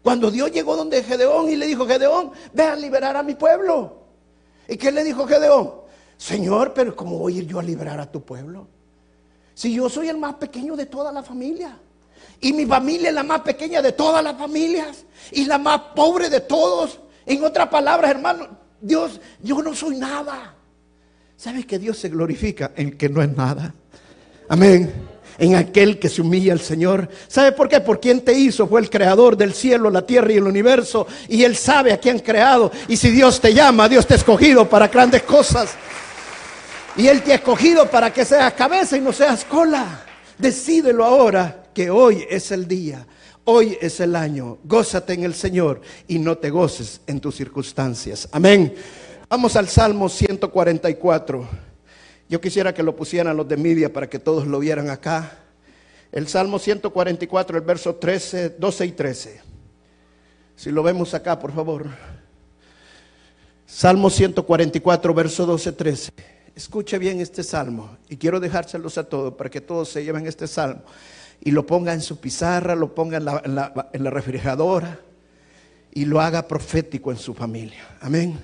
Cuando 0.00 0.30
Dios 0.30 0.52
llegó 0.52 0.76
donde 0.76 1.02
Gedeón 1.02 1.48
y 1.48 1.56
le 1.56 1.66
dijo, 1.66 1.88
Gedeón, 1.88 2.30
ve 2.52 2.62
a 2.62 2.76
liberar 2.76 3.16
a 3.16 3.24
mi 3.24 3.34
pueblo. 3.34 4.04
¿Y 4.68 4.76
qué 4.76 4.92
le 4.92 5.02
dijo 5.02 5.26
Gedeón? 5.26 5.72
Señor, 6.16 6.72
pero 6.72 6.94
¿cómo 6.94 7.18
voy 7.18 7.34
a 7.34 7.38
ir 7.38 7.46
yo 7.48 7.58
a 7.58 7.62
liberar 7.64 7.98
a 7.98 8.08
tu 8.08 8.22
pueblo? 8.22 8.68
Si 9.54 9.74
yo 9.74 9.88
soy 9.88 10.08
el 10.08 10.18
más 10.18 10.36
pequeño 10.36 10.76
de 10.76 10.86
toda 10.86 11.10
la 11.10 11.24
familia. 11.24 11.76
Y 12.40 12.52
mi 12.52 12.64
familia 12.64 13.08
es 13.08 13.14
la 13.16 13.24
más 13.24 13.40
pequeña 13.40 13.82
de 13.82 13.90
todas 13.90 14.22
las 14.22 14.38
familias. 14.38 15.04
Y 15.32 15.46
la 15.46 15.58
más 15.58 15.80
pobre 15.96 16.30
de 16.30 16.42
todos. 16.42 17.00
En 17.26 17.42
otras 17.42 17.68
palabras, 17.70 18.12
hermano, 18.12 18.67
Dios, 18.80 19.20
yo 19.42 19.62
no 19.62 19.74
soy 19.74 19.96
nada. 19.96 20.54
¿Sabes 21.36 21.66
que 21.66 21.78
Dios 21.78 21.98
se 21.98 22.08
glorifica 22.08 22.72
en 22.76 22.96
que 22.96 23.08
no 23.08 23.22
es 23.22 23.36
nada? 23.36 23.74
Amén. 24.48 24.92
En 25.38 25.54
aquel 25.54 25.98
que 25.98 26.08
se 26.08 26.20
humilla 26.20 26.52
al 26.52 26.60
Señor. 26.60 27.08
¿Sabe 27.28 27.52
por 27.52 27.68
qué? 27.68 27.80
Por 27.80 28.00
quien 28.00 28.22
te 28.22 28.32
hizo. 28.32 28.66
Fue 28.66 28.80
el 28.80 28.90
creador 28.90 29.36
del 29.36 29.54
cielo, 29.54 29.88
la 29.88 30.02
tierra 30.02 30.32
y 30.32 30.36
el 30.36 30.44
universo. 30.44 31.06
Y 31.28 31.44
Él 31.44 31.56
sabe 31.56 31.92
a 31.92 31.98
quién 31.98 32.18
creado. 32.18 32.72
Y 32.88 32.96
si 32.96 33.10
Dios 33.10 33.40
te 33.40 33.54
llama, 33.54 33.88
Dios 33.88 34.06
te 34.06 34.14
ha 34.14 34.16
escogido 34.16 34.68
para 34.68 34.88
grandes 34.88 35.22
cosas. 35.22 35.70
Y 36.96 37.06
Él 37.06 37.22
te 37.22 37.32
ha 37.32 37.36
escogido 37.36 37.88
para 37.88 38.12
que 38.12 38.24
seas 38.24 38.52
cabeza 38.54 38.96
y 38.96 39.00
no 39.00 39.12
seas 39.12 39.44
cola. 39.44 40.04
Decídelo 40.38 41.04
ahora 41.04 41.64
que 41.72 41.88
hoy 41.88 42.26
es 42.28 42.50
el 42.50 42.66
día 42.66 43.06
Hoy 43.50 43.78
es 43.80 43.98
el 44.00 44.14
año. 44.14 44.58
Gózate 44.62 45.14
en 45.14 45.24
el 45.24 45.32
Señor 45.32 45.80
y 46.06 46.18
no 46.18 46.36
te 46.36 46.50
goces 46.50 47.00
en 47.06 47.18
tus 47.18 47.34
circunstancias. 47.34 48.28
Amén. 48.30 48.74
Vamos 49.26 49.56
al 49.56 49.68
Salmo 49.68 50.10
144. 50.10 51.48
Yo 52.28 52.40
quisiera 52.42 52.74
que 52.74 52.82
lo 52.82 52.94
pusieran 52.94 53.34
los 53.38 53.48
de 53.48 53.56
media 53.56 53.90
para 53.90 54.06
que 54.06 54.18
todos 54.18 54.46
lo 54.46 54.58
vieran 54.58 54.90
acá. 54.90 55.38
El 56.12 56.28
Salmo 56.28 56.58
144, 56.58 57.56
el 57.56 57.64
verso 57.64 57.94
13, 57.94 58.50
12 58.50 58.84
y 58.84 58.92
13. 58.92 59.40
Si 60.54 60.70
lo 60.70 60.82
vemos 60.82 61.14
acá, 61.14 61.38
por 61.38 61.54
favor. 61.54 61.86
Salmo 63.64 64.10
144, 64.10 65.14
verso 65.14 65.46
12, 65.46 65.72
13. 65.72 66.12
Escuche 66.54 66.98
bien 66.98 67.18
este 67.22 67.42
salmo 67.42 67.96
y 68.10 68.18
quiero 68.18 68.40
dejárselos 68.40 68.98
a 68.98 69.04
todos 69.04 69.32
para 69.32 69.48
que 69.48 69.62
todos 69.62 69.88
se 69.88 70.04
lleven 70.04 70.26
este 70.26 70.46
salmo 70.46 70.82
y 71.40 71.50
lo 71.50 71.66
ponga 71.66 71.92
en 71.92 72.00
su 72.00 72.18
pizarra, 72.20 72.74
lo 72.74 72.94
ponga 72.94 73.18
en 73.18 73.54
la, 73.54 74.10
refrigeradora 74.10 75.00
y 75.92 76.04
lo 76.04 76.20
haga 76.20 76.46
profético 76.46 77.10
en 77.10 77.18
su 77.18 77.34
familia. 77.34 77.96
Amén. 78.00 78.38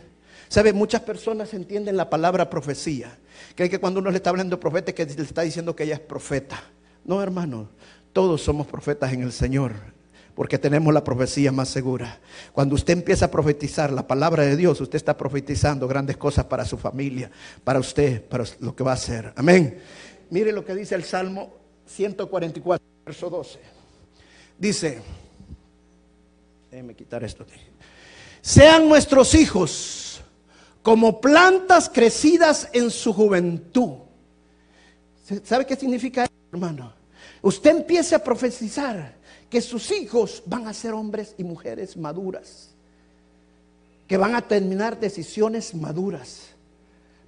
¿Sabe? 0.49 0.73
Muchas 0.73 1.03
personas 1.03 1.53
entienden 1.55 1.97
la 1.97 2.09
palabra 2.09 2.49
profecía. 2.49 3.19
Creen 3.55 3.71
que 3.71 3.81
cuando 3.81 4.01
uno 4.01 4.11
le 4.11 4.17
está 4.17 4.31
hablando 4.31 4.61
profeta, 4.61 4.93
que 4.93 5.05
le 5.05 5.23
está 5.23 5.43
diciendo 5.43 5.75
que 5.75 5.85
ella 5.85 5.95
es 5.95 6.01
profeta. 6.01 6.63
No, 7.05 7.23
hermano, 7.23 7.69
todos 8.13 8.43
somos 8.43 8.67
profetas 8.67 9.13
en 9.13 9.23
el 9.23 9.33
Señor, 9.33 9.73
porque 10.35 10.59
tenemos 10.59 10.95
la 10.95 11.03
profecía 11.03 11.51
más 11.51 11.69
segura. 11.69 12.21
Cuando 12.53 12.77
usted 12.77 12.93
empieza 12.93 13.27
a 13.27 13.31
profetizar 13.31 13.93
la 13.93 14.07
palabra 14.07 14.45
de 14.45 14.57
Dios, 14.57 14.81
usted 14.81 14.97
está 14.97 15.17
profetizando 15.17 15.89
grandes 15.89 16.17
cosas 16.17 16.45
para 16.45 16.65
su 16.65 16.79
familia, 16.79 17.31
para 17.65 17.81
usted, 17.81 18.23
para 18.23 18.45
lo 18.61 18.75
que 18.75 18.85
va 18.85 18.93
a 18.93 18.95
hacer. 18.95 19.33
Amén. 19.37 19.79
Mire 20.31 20.53
lo 20.53 20.65
que 20.65 20.75
dice 20.75 20.95
el 20.95 21.05
Salmo 21.05 21.63
144, 21.87 22.85
verso 23.05 23.31
12. 23.31 23.59
Dice, 24.59 25.01
déjeme 26.70 26.94
quitar 26.94 27.23
esto 27.25 27.42
aquí. 27.42 27.61
Sean 28.40 28.88
nuestros 28.88 29.35
hijos 29.35 30.20
como 30.83 31.20
plantas 31.20 31.88
crecidas 31.88 32.68
en 32.73 32.90
su 32.90 33.12
juventud. 33.12 33.92
¿Sabe 35.42 35.64
qué 35.64 35.77
significa 35.77 36.25
eso, 36.25 36.33
hermano? 36.53 36.92
Usted 37.40 37.70
empiece 37.70 38.14
a 38.14 38.23
profetizar 38.23 39.16
que 39.49 39.61
sus 39.61 39.90
hijos 39.90 40.42
van 40.47 40.66
a 40.66 40.75
ser 40.75 40.92
hombres 40.92 41.35
y 41.38 41.44
mujeres 41.44 41.97
maduras, 41.97 42.70
que 44.07 44.16
van 44.16 44.35
a 44.35 44.47
terminar 44.47 44.99
decisiones 44.99 45.75
maduras. 45.75 46.49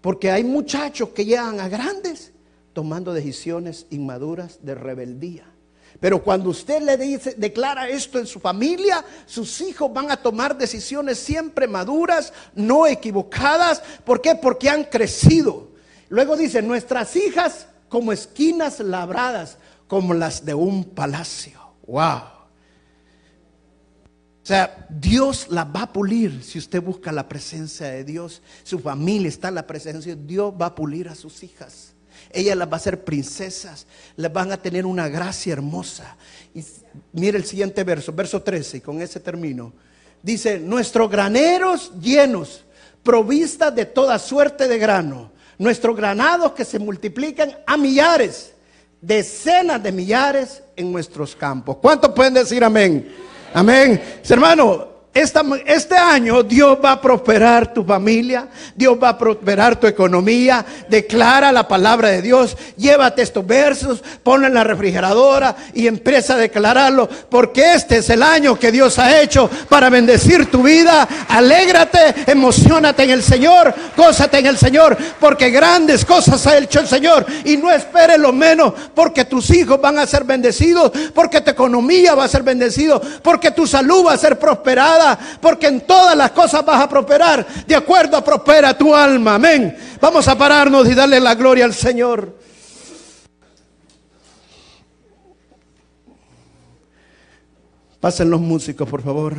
Porque 0.01 0.31
hay 0.31 0.45
muchachos 0.45 1.11
que 1.11 1.25
llegan 1.25 1.59
a 1.61 1.69
grandes 1.69 2.33
tomando 2.77 3.15
decisiones 3.15 3.87
inmaduras 3.89 4.59
de 4.61 4.75
rebeldía. 4.75 5.47
Pero 5.99 6.23
cuando 6.23 6.51
usted 6.51 6.83
le 6.83 6.99
dice, 6.99 7.35
declara 7.39 7.89
esto 7.89 8.19
en 8.19 8.27
su 8.27 8.39
familia, 8.39 9.03
sus 9.25 9.63
hijos 9.63 9.91
van 9.95 10.11
a 10.11 10.19
tomar 10.19 10.59
decisiones 10.59 11.17
siempre 11.17 11.67
maduras, 11.67 12.35
no 12.55 12.87
equivocadas. 12.87 13.83
¿Por 14.05 14.21
qué? 14.21 14.35
Porque 14.35 14.69
han 14.69 14.85
crecido. 14.85 15.71
Luego 16.11 16.37
dice, 16.37 16.61
nuestras 16.61 17.17
hijas 17.17 17.67
como 17.89 18.13
esquinas 18.13 18.79
labradas, 18.81 19.57
como 19.87 20.13
las 20.13 20.45
de 20.45 20.53
un 20.53 20.85
palacio. 20.85 21.59
Wow. 21.87 22.25
O 24.43 24.47
sea, 24.47 24.87
Dios 24.91 25.47
la 25.49 25.65
va 25.65 25.85
a 25.85 25.93
pulir 25.95 26.45
si 26.45 26.59
usted 26.59 26.83
busca 26.83 27.11
la 27.11 27.27
presencia 27.27 27.87
de 27.87 28.05
Dios. 28.05 28.43
Su 28.65 28.81
familia 28.81 29.29
está 29.29 29.49
en 29.49 29.55
la 29.55 29.67
presencia 29.67 30.15
de 30.15 30.27
Dios, 30.27 30.53
va 30.61 30.67
a 30.67 30.75
pulir 30.75 31.09
a 31.09 31.15
sus 31.15 31.43
hijas. 31.43 31.96
Ella 32.31 32.55
las 32.55 32.69
va 32.69 32.75
a 32.75 32.77
hacer 32.77 33.05
princesas, 33.05 33.87
les 34.17 34.33
van 34.33 34.53
a 34.53 34.57
tener 34.57 34.87
una 34.87 35.09
gracia 35.09 35.53
hermosa. 35.53 36.17
Y 36.55 36.65
mire 37.13 37.39
el 37.39 37.45
siguiente 37.45 37.85
verso, 37.85 38.13
verso 38.13 38.43
13, 38.43 38.79
y 38.79 38.81
con 38.81 39.01
ese 39.01 39.21
término 39.21 39.73
Dice, 40.27 40.59
nuestros 40.59 41.09
graneros 41.09 41.93
llenos, 42.01 42.65
provistas 43.05 43.73
de 43.73 43.87
toda 43.87 44.19
suerte 44.19 44.67
de 44.67 44.77
grano, 44.77 45.31
nuestros 45.57 45.97
granados 45.97 46.51
que 46.51 46.65
se 46.65 46.81
multiplican 46.81 47.57
a 47.65 47.77
millares, 47.77 48.53
decenas 49.01 49.81
de 49.81 49.93
millares 49.93 50.65
en 50.75 50.91
nuestros 50.91 51.37
campos. 51.37 51.77
¿Cuántos 51.81 52.11
pueden 52.13 52.35
decir 52.35 52.65
amén? 52.65 53.09
Amén. 53.55 54.03
Hermano, 54.29 54.96
este 55.17 55.97
año 55.97 56.43
Dios 56.43 56.77
va 56.85 56.93
a 56.93 57.01
prosperar 57.01 57.73
tu 57.73 57.83
familia, 57.85 58.49
Dios 58.75 58.99
va 59.03 59.11
a 59.11 59.19
prosperar 59.19 59.81
tu 59.81 59.87
economía. 59.87 60.65
Declara 60.91 61.51
la 61.53 61.67
palabra 61.67 62.11
de 62.11 62.21
Dios, 62.21 62.55
llévate 62.77 63.23
estos 63.23 63.47
versos, 63.47 64.05
ponlo 64.23 64.47
en 64.47 64.53
la 64.53 64.63
refrigeradora 64.63 65.57
y 65.73 65.87
empieza 65.87 66.35
a 66.35 66.37
declararlo, 66.37 67.09
porque 67.31 67.75
este 67.75 67.99
es 67.99 68.11
el 68.11 68.23
año 68.23 68.59
que 68.59 68.71
Dios 68.71 68.99
ha 68.99 69.21
hecho 69.23 69.49
para 69.71 69.89
bendecir 69.89 70.51
tu 70.51 70.63
vida. 70.63 71.09
Alégrate, 71.29 72.15
emocionate 72.27 73.05
en 73.05 73.11
el 73.11 73.23
Señor, 73.23 73.75
gózate 73.97 74.41
en 74.41 74.47
el 74.47 74.59
Señor, 74.59 74.99
porque 75.19 75.49
grandes 75.49 76.05
cosas 76.05 76.47
ha 76.47 76.59
hecho 76.59 76.81
el 76.81 76.89
Señor 76.89 77.25
y 77.45 77.57
no 77.57 77.71
esperes 77.71 78.19
lo 78.19 78.35
menos, 78.35 78.75
porque 78.95 79.25
tus 79.25 79.49
hijos 79.49 79.81
van 79.81 79.99
a 79.99 80.07
ser 80.07 80.25
bendecidos, 80.25 80.93
porque 81.15 81.41
tu 81.41 81.51
economía 81.51 82.15
va 82.15 82.25
a 82.25 82.29
ser 82.29 82.43
bendecida, 82.43 83.01
porque 83.23 83.51
tu 83.51 83.67
salud 83.67 84.05
va 84.07 84.13
a 84.13 84.19
ser 84.19 84.39
prosperada 84.39 85.06
porque 85.41 85.67
en 85.67 85.81
todas 85.83 86.17
las 86.17 86.31
cosas 86.33 86.65
vas 86.65 86.83
a 86.83 86.89
prosperar. 86.89 87.47
De 87.67 87.75
acuerdo 87.75 88.17
a 88.17 88.25
prospera 88.25 88.77
tu 88.77 88.95
alma. 88.95 89.35
Amén. 89.35 89.77
Vamos 90.01 90.27
a 90.29 90.37
pararnos 90.37 90.89
y 90.89 90.95
darle 90.95 91.21
la 91.21 91.35
gloria 91.35 91.65
al 91.65 91.75
Señor. 91.75 92.37
Pasen 98.01 98.31
los 98.31 98.41
músicos, 98.41 98.89
por 98.89 99.03
favor. 99.03 99.37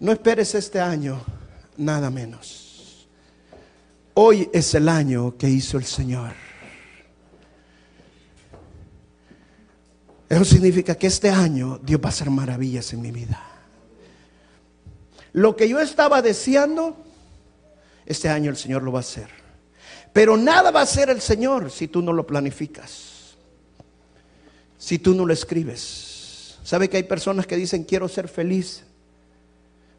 No 0.00 0.12
esperes 0.12 0.54
este 0.54 0.80
año 0.80 1.22
nada 1.76 2.10
menos. 2.10 3.08
Hoy 4.14 4.48
es 4.52 4.74
el 4.74 4.88
año 4.88 5.36
que 5.36 5.48
hizo 5.48 5.78
el 5.78 5.84
Señor. 5.84 6.43
Eso 10.28 10.44
significa 10.44 10.94
que 10.94 11.06
este 11.06 11.30
año 11.30 11.78
Dios 11.82 12.00
va 12.00 12.06
a 12.06 12.08
hacer 12.08 12.30
maravillas 12.30 12.92
en 12.92 13.02
mi 13.02 13.10
vida. 13.10 13.42
Lo 15.32 15.56
que 15.56 15.68
yo 15.68 15.80
estaba 15.80 16.22
deseando, 16.22 16.96
este 18.06 18.28
año 18.28 18.50
el 18.50 18.56
Señor 18.56 18.82
lo 18.82 18.92
va 18.92 19.00
a 19.00 19.00
hacer. 19.00 19.28
Pero 20.12 20.36
nada 20.36 20.70
va 20.70 20.80
a 20.80 20.84
hacer 20.84 21.10
el 21.10 21.20
Señor 21.20 21.70
si 21.70 21.88
tú 21.88 22.00
no 22.00 22.12
lo 22.12 22.26
planificas. 22.26 23.34
Si 24.78 24.98
tú 24.98 25.14
no 25.14 25.26
lo 25.26 25.32
escribes. 25.32 26.56
¿Sabe 26.62 26.88
que 26.88 26.96
hay 26.96 27.02
personas 27.02 27.46
que 27.46 27.56
dicen 27.56 27.84
quiero 27.84 28.08
ser 28.08 28.28
feliz? 28.28 28.84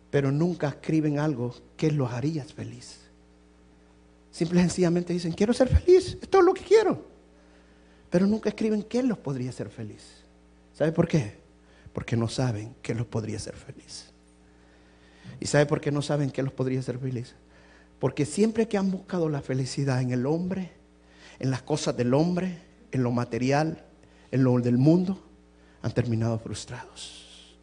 Pero 0.09 0.31
nunca 0.31 0.69
escriben 0.69 1.19
algo 1.19 1.53
que 1.75 1.91
los 1.91 2.11
harías 2.11 2.53
feliz. 2.53 2.99
Simple 4.31 4.59
y 4.59 4.63
sencillamente 4.63 5.13
dicen 5.13 5.33
quiero 5.33 5.53
ser 5.53 5.67
feliz. 5.67 6.17
Esto 6.21 6.39
es 6.39 6.45
lo 6.45 6.53
que 6.53 6.63
quiero. 6.63 7.14
Pero 8.15 8.27
nunca 8.27 8.47
escriben 8.47 8.81
qué 8.81 9.03
los 9.03 9.17
podría 9.17 9.49
hacer 9.49 9.67
feliz. 9.67 10.23
¿Sabe 10.71 10.93
por 10.93 11.05
qué? 11.05 11.33
Porque 11.91 12.15
no 12.15 12.29
saben 12.29 12.73
qué 12.81 12.95
los 12.95 13.05
podría 13.05 13.35
hacer 13.35 13.57
feliz. 13.57 14.05
¿Y 15.37 15.47
sabe 15.47 15.65
por 15.65 15.81
qué 15.81 15.91
no 15.91 16.01
saben 16.01 16.31
qué 16.31 16.41
los 16.41 16.53
podría 16.53 16.79
hacer 16.79 16.97
feliz? 16.97 17.35
Porque 17.99 18.25
siempre 18.25 18.69
que 18.69 18.77
han 18.77 18.89
buscado 18.89 19.27
la 19.27 19.41
felicidad 19.41 20.01
en 20.01 20.11
el 20.11 20.27
hombre, 20.27 20.71
en 21.39 21.51
las 21.51 21.61
cosas 21.63 21.97
del 21.97 22.13
hombre, 22.13 22.57
en 22.93 23.03
lo 23.03 23.11
material, 23.11 23.83
en 24.31 24.45
lo 24.45 24.57
del 24.61 24.77
mundo, 24.77 25.21
han 25.81 25.91
terminado 25.91 26.39
frustrados. 26.39 27.57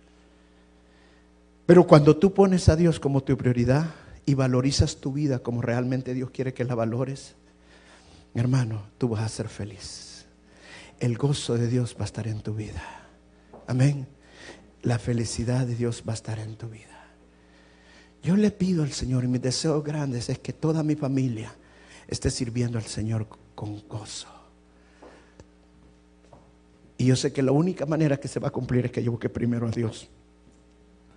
Pero 1.65 1.87
cuando 1.87 2.15
tú 2.19 2.35
pones 2.35 2.69
a 2.69 2.77
Dios 2.77 3.01
como 3.01 3.23
tu 3.23 3.39
prioridad 3.39 3.87
y 4.27 4.35
valorizas 4.35 4.99
tu 4.99 5.15
vida 5.15 5.39
como 5.39 5.63
realmente 5.63 6.13
Dios 6.13 6.29
quiere 6.29 6.53
que 6.53 6.65
la 6.65 6.75
valores, 6.75 7.37
hermano, 8.35 8.83
tú 8.99 9.09
vas 9.09 9.23
a 9.23 9.29
ser 9.31 9.49
feliz. 9.49 10.12
El 11.03 11.19
gozo 11.19 11.59
de 11.59 11.67
Dios 11.67 11.97
va 11.99 12.03
a 12.03 12.05
estar 12.05 12.29
en 12.29 12.43
tu 12.43 12.55
vida. 12.55 12.81
Amén. 13.67 14.07
La 14.83 15.01
felicidad 15.01 15.67
de 15.67 15.75
Dios 15.75 16.05
va 16.07 16.13
a 16.13 16.15
estar 16.15 16.39
en 16.39 16.55
tu 16.55 16.69
vida. 16.69 17.09
Yo 18.23 18.37
le 18.37 18.53
pido 18.53 18.85
al 18.85 18.93
Señor 18.93 19.25
y 19.25 19.27
mis 19.27 19.43
deseos 19.43 19.83
grandes 19.83 20.29
es 20.29 20.39
que 20.39 20.53
toda 20.53 20.85
mi 20.85 20.95
familia 20.95 21.53
esté 22.07 22.31
sirviendo 22.31 22.79
al 22.79 22.85
Señor 22.85 23.27
con 23.57 23.83
gozo. 23.89 24.29
Y 26.99 27.07
yo 27.07 27.17
sé 27.17 27.33
que 27.33 27.43
la 27.43 27.51
única 27.51 27.85
manera 27.85 28.19
que 28.19 28.29
se 28.29 28.39
va 28.39 28.47
a 28.47 28.53
cumplir 28.53 28.87
es 28.87 28.93
que 28.93 29.03
yo 29.03 29.11
busque 29.11 29.29
primero 29.29 29.67
a 29.67 29.73
Dios. 29.73 30.09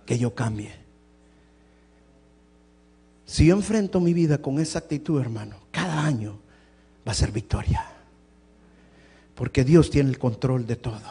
Que 0.04 0.18
yo 0.18 0.34
cambie. 0.34 0.74
Si 3.24 3.46
yo 3.46 3.54
enfrento 3.54 4.00
mi 4.00 4.12
vida 4.12 4.38
con 4.38 4.58
esa 4.58 4.80
actitud, 4.80 5.20
hermano, 5.20 5.60
cada 5.70 6.04
año 6.04 6.40
va 7.06 7.12
a 7.12 7.14
ser 7.14 7.30
victoria. 7.30 7.95
Porque 9.36 9.64
Dios 9.64 9.90
tiene 9.90 10.08
el 10.10 10.18
control 10.18 10.66
de 10.66 10.76
todo. 10.76 11.02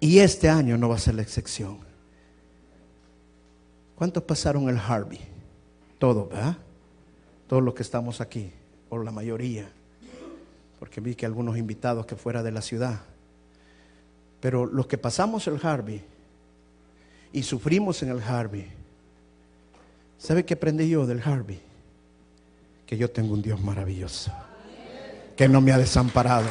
Y 0.00 0.18
este 0.18 0.48
año 0.48 0.76
no 0.76 0.88
va 0.88 0.96
a 0.96 0.98
ser 0.98 1.14
la 1.14 1.22
excepción. 1.22 1.78
¿Cuántos 3.94 4.22
pasaron 4.24 4.68
el 4.68 4.78
Harvey? 4.78 5.20
Todos, 5.98 6.28
¿verdad? 6.30 6.56
Todos 7.46 7.62
los 7.62 7.74
que 7.74 7.82
estamos 7.82 8.20
aquí, 8.20 8.50
o 8.88 8.98
la 8.98 9.12
mayoría. 9.12 9.70
Porque 10.78 11.00
vi 11.00 11.14
que 11.14 11.26
algunos 11.26 11.56
invitados 11.56 12.06
que 12.06 12.16
fuera 12.16 12.42
de 12.42 12.50
la 12.50 12.62
ciudad. 12.62 13.00
Pero 14.40 14.66
los 14.66 14.86
que 14.86 14.98
pasamos 14.98 15.46
el 15.46 15.64
Harvey 15.64 16.02
y 17.32 17.42
sufrimos 17.42 18.02
en 18.02 18.10
el 18.10 18.22
Harvey, 18.22 18.66
¿sabe 20.18 20.44
qué 20.44 20.54
aprendí 20.54 20.88
yo 20.88 21.06
del 21.06 21.22
Harvey? 21.22 21.60
Que 22.86 22.96
yo 22.96 23.10
tengo 23.10 23.34
un 23.34 23.42
Dios 23.42 23.60
maravilloso, 23.62 24.32
que 25.36 25.48
no 25.48 25.60
me 25.60 25.72
ha 25.72 25.78
desamparado 25.78 26.48